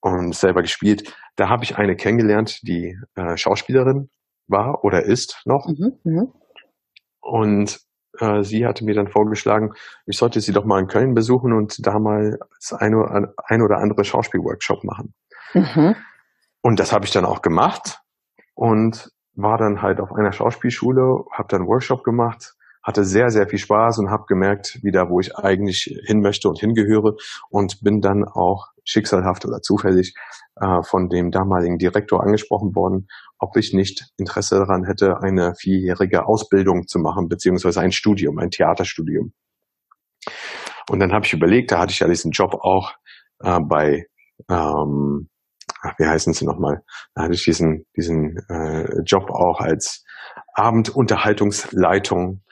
[0.00, 1.14] und selber gespielt.
[1.36, 4.10] Da habe ich eine kennengelernt, die äh, Schauspielerin
[4.46, 5.66] war oder ist noch.
[5.66, 6.26] Mhm, mh.
[7.20, 7.80] Und
[8.20, 9.72] äh, sie hatte mir dann vorgeschlagen,
[10.06, 12.38] ich sollte sie doch mal in Köln besuchen und da mal
[12.78, 15.14] ein oder, ein oder andere Schauspielworkshop machen.
[15.54, 15.96] Mhm.
[16.62, 18.00] Und das habe ich dann auch gemacht
[18.54, 23.58] und war dann halt auf einer Schauspielschule, habe dann Workshop gemacht, hatte sehr, sehr viel
[23.58, 27.16] Spaß und habe gemerkt, wieder, wo ich eigentlich hin möchte und hingehöre
[27.50, 30.14] und bin dann auch schicksalhaft oder zufällig
[30.60, 33.08] äh, von dem damaligen Direktor angesprochen worden,
[33.38, 38.50] ob ich nicht Interesse daran hätte, eine vierjährige Ausbildung zu machen, beziehungsweise ein Studium, ein
[38.50, 39.32] Theaterstudium.
[40.88, 42.94] Und dann habe ich überlegt, da hatte ich ja diesen Job auch
[43.40, 44.06] äh, bei
[44.48, 45.28] ähm,
[45.82, 46.82] ach, wie heißen sie nochmal?
[47.14, 50.04] Da hatte ich diesen, diesen äh, Job auch als
[50.54, 52.42] Abendunterhaltungsleitung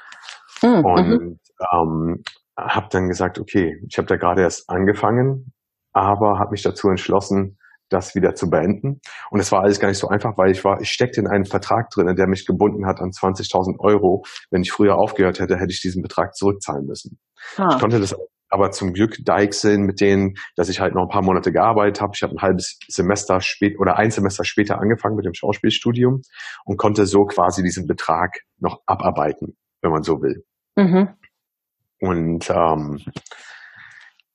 [0.62, 0.84] mhm.
[0.84, 1.40] und
[1.72, 2.22] ähm,
[2.58, 5.52] habe dann gesagt, okay, ich habe da gerade erst angefangen,
[5.92, 7.58] aber habe mich dazu entschlossen,
[7.90, 9.00] das wieder zu beenden.
[9.30, 11.44] Und es war alles gar nicht so einfach, weil ich war, ich steckte in einem
[11.44, 14.24] Vertrag drin, der mich gebunden hat an 20.000 Euro.
[14.50, 17.18] Wenn ich früher aufgehört hätte, hätte ich diesen Betrag zurückzahlen müssen.
[17.56, 17.68] Ah.
[17.72, 18.16] Ich konnte das
[18.54, 22.12] aber zum Glück deichseln mit denen, dass ich halt noch ein paar Monate gearbeitet habe.
[22.14, 26.22] Ich habe ein halbes Semester spät oder ein Semester später angefangen mit dem Schauspielstudium
[26.64, 30.44] und konnte so quasi diesen Betrag noch abarbeiten, wenn man so will.
[30.76, 31.08] Mhm.
[31.98, 33.00] Und ähm,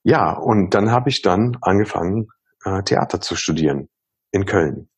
[0.04, 2.28] ja, und dann habe ich dann angefangen,
[2.66, 3.88] äh, Theater zu studieren
[4.32, 4.90] in Köln.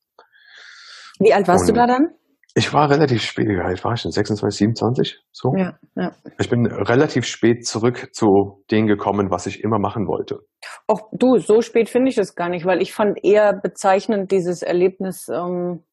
[1.19, 2.07] Wie alt warst und, du da dann?
[2.53, 4.11] Ich war relativ spät, wie alt war ich denn?
[4.11, 5.19] 26, 27?
[5.31, 5.53] So?
[5.55, 6.11] Ja, ja.
[6.37, 10.39] Ich bin relativ spät zurück zu dem gekommen, was ich immer machen wollte.
[10.87, 14.63] Auch du, so spät finde ich das gar nicht, weil ich fand eher bezeichnend dieses
[14.63, 15.83] Erlebnis, ähm,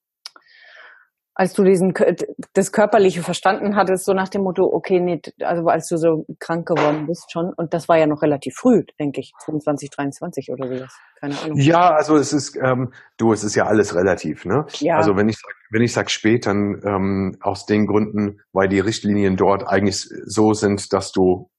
[1.39, 1.95] als du diesen
[2.53, 6.67] das körperliche verstanden hattest, so nach dem Motto, okay, nee, also als du so krank
[6.67, 10.67] geworden bist schon, und das war ja noch relativ früh, denke ich, 25, 23 oder
[10.67, 11.57] sowas, keine Ahnung.
[11.57, 14.67] Ja, also es ist, ähm, du, es ist ja alles relativ, ne?
[14.81, 14.97] Ja.
[14.97, 18.81] Also wenn ich sag, wenn ich sag spät, dann ähm, aus den Gründen, weil die
[18.81, 21.51] Richtlinien dort eigentlich so sind, dass du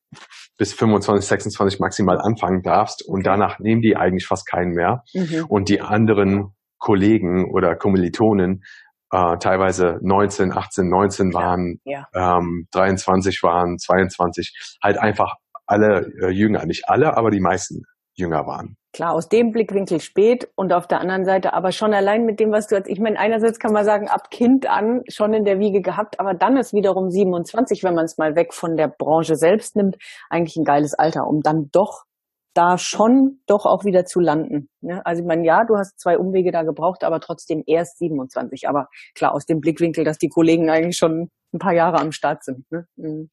[0.58, 5.04] bis 25, 26 maximal anfangen darfst und danach nehmen die eigentlich fast keinen mehr.
[5.14, 5.46] Mhm.
[5.48, 8.64] Und die anderen Kollegen oder Kommilitonen
[9.12, 12.08] äh, teilweise 19, 18, 19 waren, ja.
[12.14, 15.36] Ähm, 23 waren, 22, halt einfach
[15.66, 17.84] alle äh, jünger, nicht alle, aber die meisten
[18.16, 18.76] jünger waren.
[18.92, 22.52] Klar, aus dem Blickwinkel spät und auf der anderen Seite aber schon allein mit dem,
[22.52, 25.60] was du jetzt, ich meine, einerseits kann man sagen, ab Kind an schon in der
[25.60, 29.36] Wiege gehabt, aber dann ist wiederum 27, wenn man es mal weg von der Branche
[29.36, 29.98] selbst nimmt,
[30.30, 32.06] eigentlich ein geiles Alter, um dann doch
[32.54, 34.70] da schon doch auch wieder zu landen.
[34.82, 35.02] Ne?
[35.06, 38.68] Also ich meine, ja, du hast zwei Umwege da gebraucht, aber trotzdem erst 27.
[38.68, 42.44] Aber klar, aus dem Blickwinkel, dass die Kollegen eigentlich schon ein paar Jahre am Start
[42.44, 42.70] sind.
[42.72, 42.86] Ne?
[42.96, 43.30] Mhm.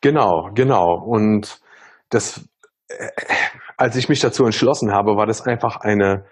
[0.00, 1.02] Genau, genau.
[1.04, 1.60] Und
[2.10, 2.46] das,
[2.88, 3.08] äh,
[3.76, 6.24] als ich mich dazu entschlossen habe, war das einfach eine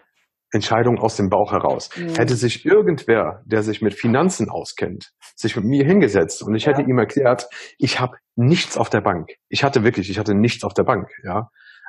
[0.54, 1.88] Entscheidung aus dem Bauch heraus.
[1.96, 2.14] Mhm.
[2.14, 6.72] Hätte sich irgendwer, der sich mit Finanzen auskennt, sich mit mir hingesetzt und ich ja.
[6.72, 9.30] hätte ihm erklärt, ich habe nichts auf der Bank.
[9.48, 11.48] Ich hatte wirklich, ich hatte nichts auf der Bank, ja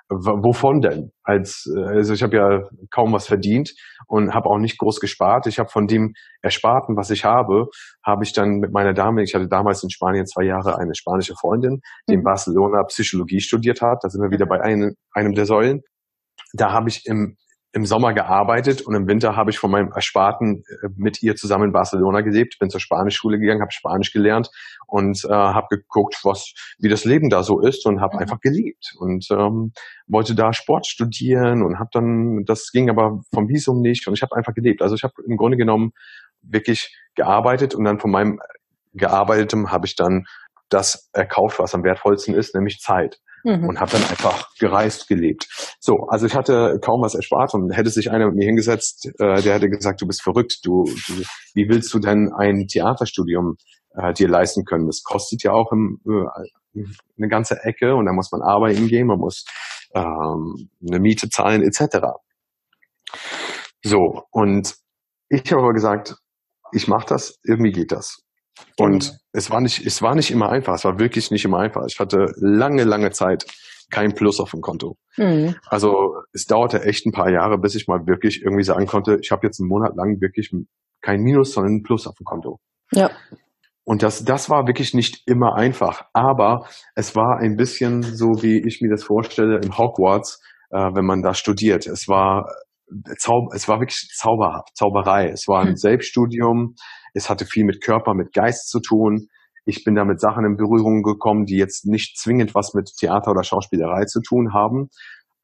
[0.09, 1.11] wovon denn?
[1.23, 3.73] Als also ich habe ja kaum was verdient
[4.07, 5.47] und habe auch nicht groß gespart.
[5.47, 7.69] Ich habe von dem Ersparten, was ich habe,
[8.03, 11.35] habe ich dann mit meiner Dame, ich hatte damals in Spanien zwei Jahre eine spanische
[11.35, 12.25] Freundin, die in mhm.
[12.25, 14.03] Barcelona Psychologie studiert hat.
[14.03, 15.81] Da sind wir wieder bei einem, einem der Säulen.
[16.53, 17.37] Da habe ich im
[17.75, 21.65] im Sommer gearbeitet und im Winter habe ich von meinem Ersparten äh, mit ihr zusammen
[21.65, 24.49] in Barcelona gelebt, bin zur Spanischschule gegangen, habe Spanisch gelernt
[24.85, 28.21] und äh, habe geguckt, was wie das Leben da so ist und habe mhm.
[28.21, 29.73] einfach geliebt und ähm,
[30.05, 34.21] wollte da Sport studieren und habe dann das ging aber vom Visum nicht und ich
[34.21, 34.83] habe einfach gelebt.
[34.83, 35.93] Also ich habe im Grunde genommen
[36.43, 38.39] wirklich gearbeitet und dann von meinem
[38.93, 40.25] gearbeitetem habe ich dann
[40.69, 43.67] das erkauft, was am wertvollsten ist, nämlich Zeit mhm.
[43.67, 45.47] und habe dann einfach gereist, gelebt.
[45.79, 49.41] So, also ich hatte kaum was erspart und hätte sich einer mit mir hingesetzt, äh,
[49.41, 51.23] der hätte gesagt, du bist verrückt, du, du
[51.53, 53.55] wie willst du denn ein Theaterstudium
[53.95, 54.87] äh, dir leisten können?
[54.87, 56.81] Das kostet ja auch im, äh,
[57.17, 59.45] eine ganze Ecke und da muss man arbeiten gehen, man muss
[59.93, 61.97] ähm, eine Miete zahlen etc.
[63.83, 64.75] So, und
[65.29, 66.15] ich habe aber gesagt,
[66.71, 68.23] ich mache das, irgendwie geht das.
[68.77, 69.17] Und mhm.
[69.31, 71.83] es war nicht, es war nicht immer einfach, es war wirklich nicht immer einfach.
[71.87, 73.45] Ich hatte lange, lange Zeit
[73.89, 74.97] kein Plus auf dem Konto.
[75.17, 75.55] Mhm.
[75.67, 79.31] Also es dauerte echt ein paar Jahre, bis ich mal wirklich irgendwie sagen konnte, ich
[79.31, 80.51] habe jetzt einen Monat lang wirklich
[81.01, 82.59] kein Minus, sondern ein Plus auf dem Konto.
[82.91, 83.11] Ja.
[83.85, 86.05] Und das, das war wirklich nicht immer einfach.
[86.13, 90.41] Aber es war ein bisschen so, wie ich mir das vorstelle, in Hogwarts,
[90.71, 91.85] äh, wenn man da studiert.
[91.85, 92.45] Es war,
[92.87, 95.27] äh, Zau es war wirklich Zauber Zauberei.
[95.29, 95.75] Es war ein hm.
[95.75, 96.75] Selbststudium.
[97.13, 99.27] Es hatte viel mit Körper, mit Geist zu tun.
[99.65, 103.31] Ich bin da mit Sachen in Berührung gekommen, die jetzt nicht zwingend was mit Theater
[103.31, 104.89] oder Schauspielerei zu tun haben.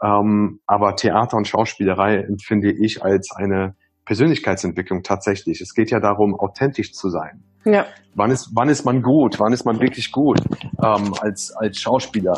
[0.03, 5.61] Ähm, aber Theater und Schauspielerei empfinde ich als eine Persönlichkeitsentwicklung tatsächlich.
[5.61, 7.43] Es geht ja darum, authentisch zu sein.
[7.65, 7.85] Ja.
[8.15, 9.39] Wann ist, wann ist man gut?
[9.39, 10.39] Wann ist man wirklich gut
[10.83, 12.37] ähm, als, als Schauspieler?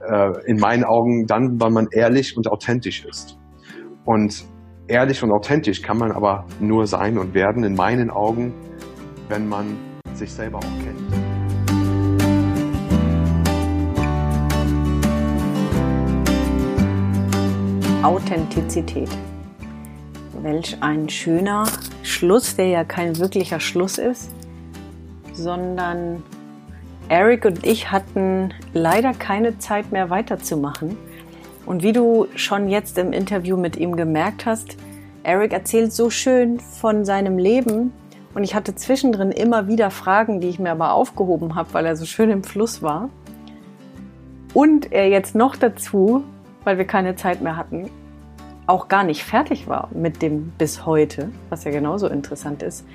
[0.00, 3.36] Äh, in meinen Augen dann, wann man ehrlich und authentisch ist.
[4.04, 4.44] Und
[4.88, 8.54] ehrlich und authentisch kann man aber nur sein und werden, in meinen Augen,
[9.28, 9.76] wenn man
[10.14, 10.98] sich selber auch kennt.
[18.02, 19.10] Authentizität.
[20.40, 21.64] Welch ein schöner
[22.02, 24.30] Schluss, der ja kein wirklicher Schluss ist,
[25.32, 26.22] sondern
[27.08, 30.96] Eric und ich hatten leider keine Zeit mehr weiterzumachen.
[31.68, 34.78] Und wie du schon jetzt im Interview mit ihm gemerkt hast,
[35.22, 37.92] Eric erzählt so schön von seinem Leben
[38.32, 41.94] und ich hatte zwischendrin immer wieder Fragen, die ich mir aber aufgehoben habe, weil er
[41.94, 43.10] so schön im Fluss war.
[44.54, 46.24] Und er jetzt noch dazu,
[46.64, 47.90] weil wir keine Zeit mehr hatten,
[48.66, 52.86] auch gar nicht fertig war mit dem bis heute, was ja genauso interessant ist,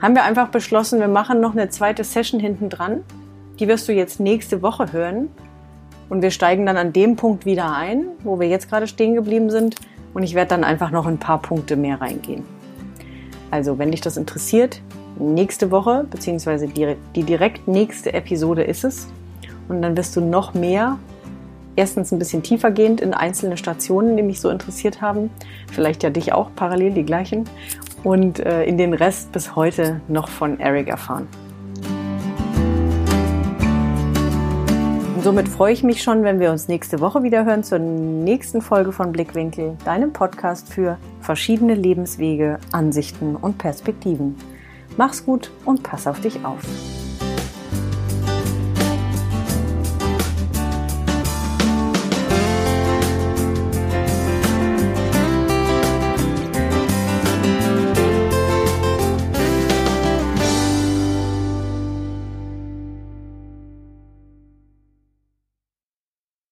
[0.00, 3.04] haben wir einfach beschlossen, wir machen noch eine zweite Session hinten dran.
[3.58, 5.28] Die wirst du jetzt nächste Woche hören.
[6.12, 9.48] Und wir steigen dann an dem Punkt wieder ein, wo wir jetzt gerade stehen geblieben
[9.48, 9.76] sind.
[10.12, 12.44] Und ich werde dann einfach noch ein paar Punkte mehr reingehen.
[13.50, 14.82] Also, wenn dich das interessiert,
[15.18, 19.08] nächste Woche, beziehungsweise die, die direkt nächste Episode ist es.
[19.70, 20.98] Und dann wirst du noch mehr
[21.76, 25.30] erstens ein bisschen tiefergehend in einzelne Stationen, die mich so interessiert haben.
[25.72, 27.44] Vielleicht ja dich auch parallel die gleichen.
[28.04, 31.26] Und äh, in den Rest bis heute noch von Eric erfahren.
[35.22, 38.60] Und somit freue ich mich schon, wenn wir uns nächste Woche wieder hören zur nächsten
[38.60, 44.34] Folge von Blickwinkel, deinem Podcast für verschiedene Lebenswege, Ansichten und Perspektiven.
[44.96, 46.62] Mach's gut und pass auf dich auf.